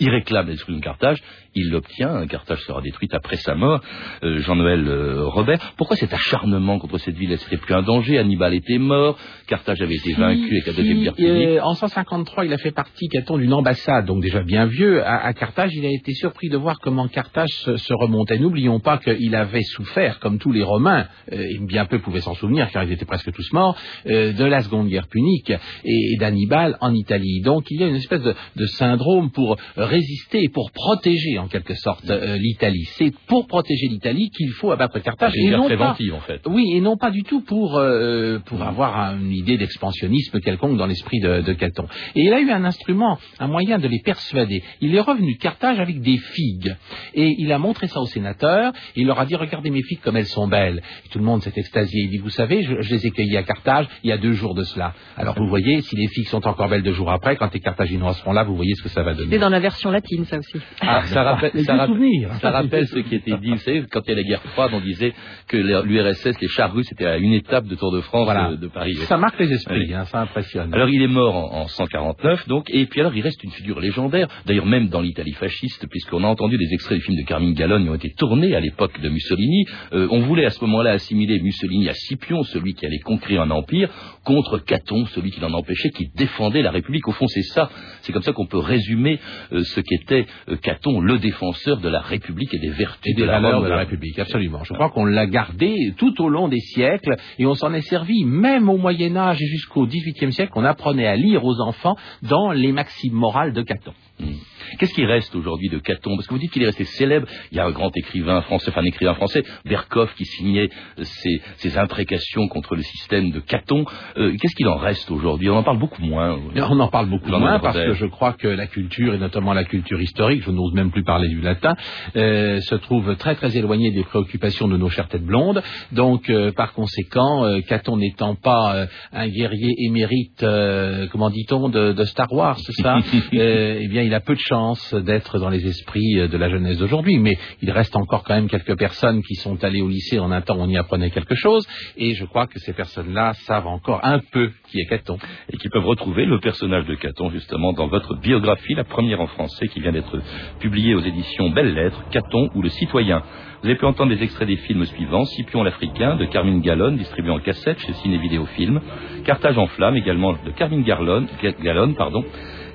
Il 0.00 0.10
réclame 0.10 0.46
la 0.46 0.52
destruction 0.52 0.78
de 0.78 0.84
Carthage, 0.84 1.22
il 1.54 1.70
l'obtient, 1.70 2.26
Carthage 2.26 2.60
sera 2.62 2.80
détruite 2.80 3.12
après 3.14 3.36
sa 3.36 3.54
mort. 3.54 3.80
Euh, 4.22 4.40
Jean-Noël 4.40 4.86
euh, 4.86 5.24
Robert, 5.26 5.74
pourquoi 5.76 5.96
cet 5.96 6.12
acharnement 6.12 6.78
contre 6.78 6.98
cette 6.98 7.16
ville? 7.16 7.36
C'était 7.38 7.56
plus 7.56 7.74
un 7.74 7.82
danger, 7.82 8.18
Hannibal 8.18 8.54
était 8.54 8.78
mort, 8.78 9.18
Carthage 9.46 9.80
avait 9.80 9.96
été 9.96 10.12
vaincu 10.14 10.50
avec 10.52 10.66
la 10.66 10.72
deuxième 10.74 10.98
Si, 10.98 11.02
guerre 11.04 11.14
punique. 11.14 11.30
euh, 11.48 11.60
en 11.62 11.74
153, 11.74 12.44
il 12.44 12.52
a 12.52 12.58
fait 12.58 12.70
partie, 12.72 13.08
Caton, 13.08 13.38
d'une 13.38 13.52
ambassade, 13.52 14.06
donc 14.06 14.22
déjà 14.22 14.42
bien 14.42 14.66
vieux, 14.66 15.02
à, 15.04 15.24
à 15.26 15.32
Carthage. 15.32 15.70
Il 15.74 15.84
a 15.84 15.90
été 15.90 16.12
surpris 16.14 16.48
de 16.48 16.56
voir 16.56 16.78
comment 16.80 17.08
Carthage 17.08 17.50
se, 17.50 17.76
se 17.76 17.92
remontait. 17.94 18.38
N'oublions 18.38 18.78
pas 18.80 18.98
qu'il 18.98 19.34
avait 19.34 19.62
souffert, 19.62 20.18
comme 20.20 20.38
tous 20.38 20.52
les 20.52 20.62
Romains, 20.62 21.06
euh, 21.32 21.36
et 21.50 21.58
bien 21.58 21.86
peu 21.86 21.98
pouvaient 21.98 22.20
s'en 22.28 22.34
souvenir, 22.34 22.70
car 22.70 22.84
ils 22.84 22.92
étaient 22.92 23.04
presque 23.04 23.32
tous 23.32 23.52
morts, 23.52 23.76
euh, 24.06 24.32
de 24.32 24.44
la 24.44 24.62
Seconde 24.62 24.88
Guerre 24.88 25.08
punique 25.08 25.50
et, 25.84 26.12
et 26.12 26.16
d'Hannibal 26.18 26.76
en 26.80 26.92
Italie. 26.94 27.40
Donc 27.40 27.64
il 27.70 27.80
y 27.80 27.84
a 27.84 27.86
une 27.86 27.96
espèce 27.96 28.22
de, 28.22 28.34
de 28.56 28.66
syndrome 28.66 29.30
pour 29.30 29.56
résister 29.76 30.42
et 30.42 30.48
pour 30.48 30.70
protéger, 30.72 31.38
en 31.38 31.48
quelque 31.48 31.74
sorte, 31.74 32.08
euh, 32.10 32.36
l'Italie. 32.36 32.84
C'est 32.96 33.12
pour 33.26 33.46
protéger 33.46 33.88
l'Italie 33.88 34.30
qu'il 34.30 34.50
faut 34.50 34.70
abattre 34.70 34.98
Carthage. 35.00 35.32
C'est 35.34 35.40
une 35.40 35.46
et 35.46 35.50
guerre 35.50 35.58
non 35.60 35.68
pas- 35.68 35.76
préventive 35.76 36.14
en 36.14 36.20
fait. 36.20 36.40
oui, 36.46 36.64
et 36.74 36.80
non 36.80 36.96
pas 36.96 37.10
du 37.10 37.22
tout 37.22 37.40
pour, 37.42 37.76
euh, 37.76 38.38
pour 38.40 38.62
avoir 38.62 39.14
une 39.16 39.32
idée 39.32 39.56
d'expansionnisme 39.56 40.40
quelconque 40.40 40.76
dans 40.76 40.86
l'esprit 40.86 41.20
de, 41.20 41.40
de 41.42 41.52
Caton. 41.54 41.86
Et 42.14 42.22
il 42.22 42.32
a 42.32 42.40
eu 42.40 42.50
un 42.50 42.64
instrument, 42.64 43.18
un 43.38 43.46
moyen 43.48 43.78
de 43.78 43.88
les 43.88 44.00
persuader. 44.04 44.62
Il 44.80 44.94
est 44.94 45.00
revenu 45.00 45.34
de 45.34 45.38
Carthage 45.38 45.78
avec 45.80 46.00
des 46.00 46.18
figues. 46.18 46.74
Et 47.14 47.34
il 47.38 47.50
a 47.52 47.58
montré 47.58 47.86
ça 47.86 48.00
aux 48.00 48.06
sénateurs. 48.06 48.72
Et 48.96 49.00
il 49.02 49.06
leur 49.06 49.18
a 49.20 49.26
dit, 49.26 49.34
regardez 49.36 49.70
mes 49.70 49.82
figues 49.82 50.00
comme 50.00 50.16
elles 50.16 50.26
sont 50.26 50.48
belles. 50.48 50.82
Et 51.06 51.08
tout 51.10 51.18
le 51.18 51.24
monde 51.24 51.42
s'est 51.42 51.52
extasié. 51.56 52.02
Il 52.04 52.10
dit, 52.10 52.17
dit, 52.18 52.22
vous 52.22 52.30
savez, 52.30 52.62
je, 52.62 52.80
je 52.80 52.90
les 52.94 53.06
ai 53.06 53.10
cueillis 53.10 53.36
à 53.36 53.42
Carthage 53.42 53.86
il 54.04 54.10
y 54.10 54.12
a 54.12 54.18
deux 54.18 54.32
jours 54.32 54.54
de 54.54 54.62
cela. 54.62 54.92
Alors 55.16 55.34
vous 55.38 55.46
voyez, 55.48 55.80
si 55.80 55.96
les 55.96 56.08
filles 56.08 56.24
sont 56.24 56.46
encore 56.46 56.68
belles 56.68 56.82
deux 56.82 56.92
jours 56.92 57.10
après, 57.10 57.36
quand 57.36 57.52
les 57.52 57.60
Carthaginois 57.60 58.12
seront 58.14 58.32
là, 58.32 58.44
vous 58.44 58.56
voyez 58.56 58.74
ce 58.74 58.82
que 58.82 58.88
ça 58.88 59.02
va 59.02 59.14
donner. 59.14 59.30
C'est 59.30 59.38
dans 59.38 59.48
la 59.48 59.60
version 59.60 59.90
latine, 59.90 60.24
ça 60.24 60.38
aussi. 60.38 60.58
Ah, 60.80 61.02
ça 61.06 61.22
rappelle, 61.22 61.50
Les 61.54 61.64
ça 61.64 61.72
vieux 61.72 61.80
rappelle- 61.80 61.94
souvenirs. 61.96 62.30
ça 62.40 62.50
rappelle 62.50 62.86
ce 62.86 62.98
qui 63.00 63.14
était 63.14 63.36
dit. 63.38 63.50
Vous 63.50 63.56
savez, 63.58 63.84
quand 63.90 64.00
il 64.06 64.10
y 64.10 64.12
a 64.12 64.16
la 64.16 64.22
guerre 64.22 64.42
froide, 64.42 64.70
on 64.74 64.80
disait 64.80 65.12
que 65.46 65.56
l'URSS, 65.56 66.40
les 66.40 66.48
chars 66.48 66.72
russes, 66.72 66.90
étaient 66.92 67.06
à 67.06 67.16
une 67.18 67.32
étape 67.32 67.66
de 67.66 67.74
Tour 67.74 67.92
de 67.92 68.00
France 68.00 68.24
Voilà. 68.24 68.50
de, 68.50 68.56
de 68.56 68.66
Paris. 68.68 68.94
Ça 68.96 69.16
marque 69.16 69.38
les 69.40 69.52
esprits, 69.52 69.86
Oui. 69.86 69.94
hein, 69.94 70.04
ça 70.04 70.20
impressionne. 70.20 70.72
Alors 70.74 70.88
il 70.88 71.02
est 71.02 71.06
mort 71.08 71.34
en, 71.36 71.60
en 71.62 71.66
149, 71.66 72.48
donc, 72.48 72.66
et 72.70 72.86
puis 72.86 73.00
alors 73.00 73.14
il 73.14 73.22
reste 73.22 73.42
une 73.44 73.50
figure 73.50 73.80
légendaire, 73.80 74.28
d'ailleurs 74.46 74.66
même 74.66 74.88
dans 74.88 75.00
l'Italie 75.00 75.32
fasciste, 75.32 75.86
puisqu'on 75.88 76.24
a 76.24 76.26
entendu 76.26 76.56
des 76.58 76.72
extraits 76.72 76.98
du 76.98 77.04
film 77.04 77.16
de 77.18 77.26
Carmine 77.26 77.54
Gallone 77.54 77.84
qui 77.84 77.90
ont 77.90 77.94
été 77.94 78.10
tournés 78.16 78.54
à 78.54 78.60
l'époque 78.60 79.00
de 79.00 79.08
Mussolini. 79.08 79.64
Euh, 79.92 80.08
on 80.10 80.20
voulait 80.20 80.44
à 80.46 80.50
ce 80.50 80.62
moment-là 80.64 80.92
assimiler 80.92 81.40
Mussolini 81.40 81.88
à 81.88 81.94
Scipion, 82.08 82.42
celui 82.44 82.74
qui 82.74 82.86
allait 82.86 83.00
conquérir 83.00 83.42
un 83.42 83.50
empire, 83.50 83.90
contre 84.24 84.58
Caton, 84.58 85.04
celui 85.06 85.30
qui 85.30 85.40
l'en 85.40 85.52
empêchait, 85.52 85.90
qui 85.90 86.10
défendait 86.14 86.62
la 86.62 86.70
République. 86.70 87.06
Au 87.06 87.12
fond, 87.12 87.26
c'est 87.26 87.42
ça, 87.42 87.68
c'est 88.02 88.12
comme 88.12 88.22
ça 88.22 88.32
qu'on 88.32 88.46
peut 88.46 88.58
résumer 88.58 89.20
euh, 89.52 89.62
ce 89.62 89.80
qu'était 89.80 90.26
euh, 90.48 90.56
Caton, 90.56 91.00
le 91.00 91.18
défenseur 91.18 91.78
de 91.78 91.88
la 91.88 92.00
République 92.00 92.52
et 92.54 92.58
des 92.58 92.70
vertus 92.70 93.12
et 93.12 93.14
des 93.14 93.22
de 93.22 93.26
la 93.26 93.40
valeurs 93.40 93.62
de 93.62 93.68
la 93.68 93.78
République, 93.78 94.18
absolument. 94.18 94.64
Je 94.64 94.72
crois 94.72 94.90
qu'on 94.90 95.04
l'a 95.04 95.26
gardé 95.26 95.94
tout 95.98 96.20
au 96.22 96.28
long 96.28 96.48
des 96.48 96.60
siècles 96.60 97.16
et 97.38 97.46
on 97.46 97.54
s'en 97.54 97.72
est 97.74 97.82
servi 97.82 98.24
même 98.24 98.68
au 98.68 98.78
Moyen 98.78 99.16
Âge 99.16 99.40
et 99.42 99.46
jusqu'au 99.46 99.86
XVIIIe 99.86 100.32
siècle. 100.32 100.52
On 100.56 100.64
apprenait 100.64 101.06
à 101.06 101.16
lire 101.16 101.44
aux 101.44 101.60
enfants 101.60 101.96
dans 102.22 102.52
les 102.52 102.72
maximes 102.72 103.14
morales 103.14 103.52
de 103.52 103.62
Caton. 103.62 103.92
Hmm. 104.20 104.32
Qu'est-ce 104.78 104.94
qui 104.94 105.04
reste 105.06 105.34
aujourd'hui 105.34 105.68
de 105.68 105.78
Caton? 105.78 106.16
Parce 106.16 106.26
que 106.26 106.34
vous 106.34 106.40
dites 106.40 106.50
qu'il 106.52 106.62
est 106.62 106.66
resté 106.66 106.84
célèbre. 106.84 107.26
Il 107.52 107.56
y 107.56 107.60
a 107.60 107.64
un 107.66 107.70
grand 107.70 107.90
écrivain 107.96 108.42
français, 108.42 108.70
enfin 108.70 108.82
un 108.82 108.86
écrivain 108.86 109.14
français, 109.14 109.42
Berkoff, 109.64 110.14
qui 110.14 110.24
signait 110.24 110.68
euh, 110.98 111.04
ses, 111.04 111.40
ses 111.56 111.78
imprécations 111.78 112.48
contre 112.48 112.74
le 112.74 112.82
système 112.82 113.30
de 113.30 113.40
Caton. 113.40 113.84
Euh, 114.16 114.36
Qu'est-ce 114.40 114.54
qu'il 114.56 114.68
en 114.68 114.76
reste 114.76 115.10
aujourd'hui? 115.10 115.48
On 115.50 115.56
en 115.56 115.62
parle 115.62 115.78
beaucoup 115.78 116.02
moins. 116.02 116.38
On 116.56 116.80
en 116.80 116.88
parle 116.88 117.08
beaucoup 117.08 117.30
moins 117.30 117.58
parce 117.60 117.76
que 117.78 117.94
je 117.94 118.06
crois 118.06 118.32
que 118.34 118.48
la 118.48 118.66
culture, 118.66 119.14
et 119.14 119.18
notamment 119.18 119.52
la 119.54 119.64
culture 119.64 120.00
historique, 120.00 120.42
je 120.44 120.50
n'ose 120.50 120.72
même 120.74 120.90
plus 120.90 121.04
parler 121.04 121.28
du 121.28 121.40
latin, 121.40 121.74
euh, 122.16 122.60
se 122.60 122.74
trouve 122.74 123.16
très 123.16 123.34
très 123.36 123.56
éloignée 123.56 123.90
des 123.92 124.04
préoccupations 124.04 124.68
de 124.68 124.76
nos 124.76 124.88
chères 124.90 125.08
têtes 125.08 125.24
blondes. 125.24 125.62
Donc, 125.92 126.28
euh, 126.28 126.52
par 126.52 126.72
conséquent, 126.74 127.44
euh, 127.44 127.60
Caton 127.60 127.96
n'étant 127.96 128.34
pas 128.34 128.74
euh, 128.74 128.86
un 129.12 129.28
guerrier 129.28 129.74
émérite, 129.86 130.42
euh, 130.42 131.06
comment 131.10 131.30
dit-on, 131.30 131.68
de, 131.68 131.92
de 131.92 132.04
Star 132.04 132.30
Wars, 132.32 132.58
c'est 132.58 132.82
ça? 132.82 132.98
Euh, 133.34 133.78
Eh 133.80 133.88
bien, 133.88 134.02
il 134.08 134.14
a 134.14 134.20
peu 134.20 134.34
de 134.34 134.40
chance 134.40 134.94
d'être 134.94 135.38
dans 135.38 135.50
les 135.50 135.66
esprits 135.66 136.18
euh, 136.18 136.28
de 136.28 136.36
la 136.38 136.48
jeunesse 136.48 136.78
d'aujourd'hui. 136.78 137.18
Mais 137.18 137.36
il 137.60 137.70
reste 137.70 137.94
encore 137.94 138.24
quand 138.24 138.34
même 138.34 138.48
quelques 138.48 138.76
personnes 138.76 139.22
qui 139.22 139.34
sont 139.34 139.62
allées 139.62 139.82
au 139.82 139.88
lycée 139.88 140.18
en 140.18 140.30
un 140.32 140.40
temps 140.40 140.56
où 140.56 140.62
on 140.62 140.68
y 140.68 140.78
apprenait 140.78 141.10
quelque 141.10 141.34
chose. 141.34 141.66
Et 141.96 142.14
je 142.14 142.24
crois 142.24 142.46
que 142.46 142.58
ces 142.58 142.72
personnes-là 142.72 143.34
savent 143.34 143.66
encore 143.66 144.00
un 144.04 144.20
peu 144.32 144.50
qui 144.70 144.80
est 144.80 144.86
Caton. 144.86 145.18
Et 145.52 145.58
qui 145.58 145.68
peuvent 145.68 145.86
retrouver 145.86 146.24
le 146.24 146.40
personnage 146.40 146.86
de 146.86 146.94
Caton, 146.94 147.30
justement, 147.30 147.72
dans 147.72 147.88
votre 147.88 148.14
biographie, 148.16 148.74
la 148.74 148.84
première 148.84 149.20
en 149.20 149.26
français, 149.26 149.68
qui 149.68 149.80
vient 149.80 149.92
d'être 149.92 150.18
publiée 150.58 150.94
aux 150.94 151.00
éditions 151.00 151.50
Belles 151.50 151.74
Lettres, 151.74 152.02
Caton 152.10 152.48
ou 152.54 152.62
le 152.62 152.70
Citoyen. 152.70 153.22
Vous 153.60 153.66
avez 153.68 153.76
pu 153.76 153.86
entendre 153.86 154.14
des 154.14 154.22
extraits 154.22 154.46
des 154.46 154.56
films 154.56 154.84
suivants, 154.86 155.24
Scipion 155.24 155.64
l'Africain, 155.64 156.16
de 156.16 156.26
Carmine 156.26 156.60
Gallone, 156.60 156.96
distribué 156.96 157.32
en 157.32 157.40
cassette 157.40 157.78
chez 157.80 157.92
Ciné 157.94 158.16
Vidéo 158.18 158.46
Film, 158.46 158.80
Carthage 159.24 159.58
en 159.58 159.66
flammes, 159.66 159.96
également 159.96 160.32
de 160.32 160.50
Carmine 160.52 160.84
Gallone, 160.84 161.26
Gallone 161.62 161.94
pardon, 161.96 162.24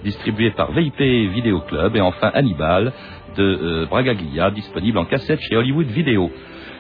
distribué 0.04 0.52
par 0.52 0.72
VIP 0.72 1.00
Vidéo 1.00 1.62
Club, 1.62 1.96
et 1.96 2.02
enfin 2.02 2.32
Hannibal, 2.34 2.94
de 3.36 3.44
euh, 3.44 3.86
Bragaglia, 3.88 4.52
disponible 4.52 4.98
en 4.98 5.06
cassette 5.06 5.40
chez 5.42 5.56
Hollywood 5.56 5.88
Vidéo. 5.88 6.32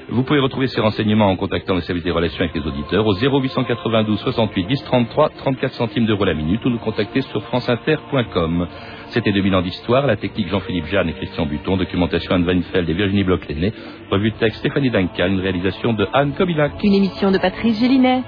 Vous 0.09 0.23
pouvez 0.23 0.39
retrouver 0.39 0.67
ces 0.67 0.81
renseignements 0.81 1.27
en 1.27 1.35
contactant 1.35 1.75
le 1.75 1.81
service 1.81 2.03
des 2.03 2.11
relations 2.11 2.41
avec 2.41 2.53
les 2.53 2.67
auditeurs 2.67 3.05
au 3.07 3.13
0892 3.13 4.19
68 4.19 4.67
10 4.67 4.83
33 4.83 5.29
34 5.29 5.73
centimes 5.73 6.05
d'euros 6.05 6.25
la 6.25 6.33
minute 6.33 6.63
ou 6.65 6.69
nous 6.69 6.77
contacter 6.77 7.21
sur 7.21 7.41
franceinter.com. 7.43 8.67
C'était 9.07 9.31
2000 9.31 9.55
ans 9.55 9.61
d'histoire, 9.61 10.05
la 10.05 10.17
technique 10.17 10.49
Jean-Philippe 10.49 10.87
Jeanne 10.87 11.09
et 11.09 11.13
Christian 11.13 11.45
Buton, 11.45 11.77
documentation 11.77 12.35
Anne 12.35 12.45
Weinfeld 12.45 12.89
et 12.89 12.93
Virginie 12.93 13.23
Bloch-Lenné, 13.23 13.71
revue 14.11 14.31
de 14.31 14.35
texte 14.37 14.59
Stéphanie 14.59 14.89
Duncan, 14.89 15.27
une 15.27 15.39
réalisation 15.39 15.93
de 15.93 16.05
Anne 16.13 16.33
Kobilac. 16.33 16.73
Une 16.83 16.93
émission 16.93 17.31
de 17.31 17.37
Patrice 17.37 17.79
Gélinet. 17.79 18.23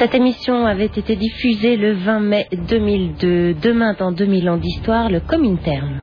Cette 0.00 0.14
émission 0.14 0.64
avait 0.64 0.86
été 0.86 1.14
diffusée 1.14 1.76
le 1.76 1.92
20 1.92 2.20
mai 2.20 2.48
2002. 2.52 3.52
Demain, 3.52 3.94
dans 3.98 4.12
2000 4.12 4.48
ans 4.48 4.56
d'histoire, 4.56 5.10
le 5.10 5.20
Comintern. 5.20 5.94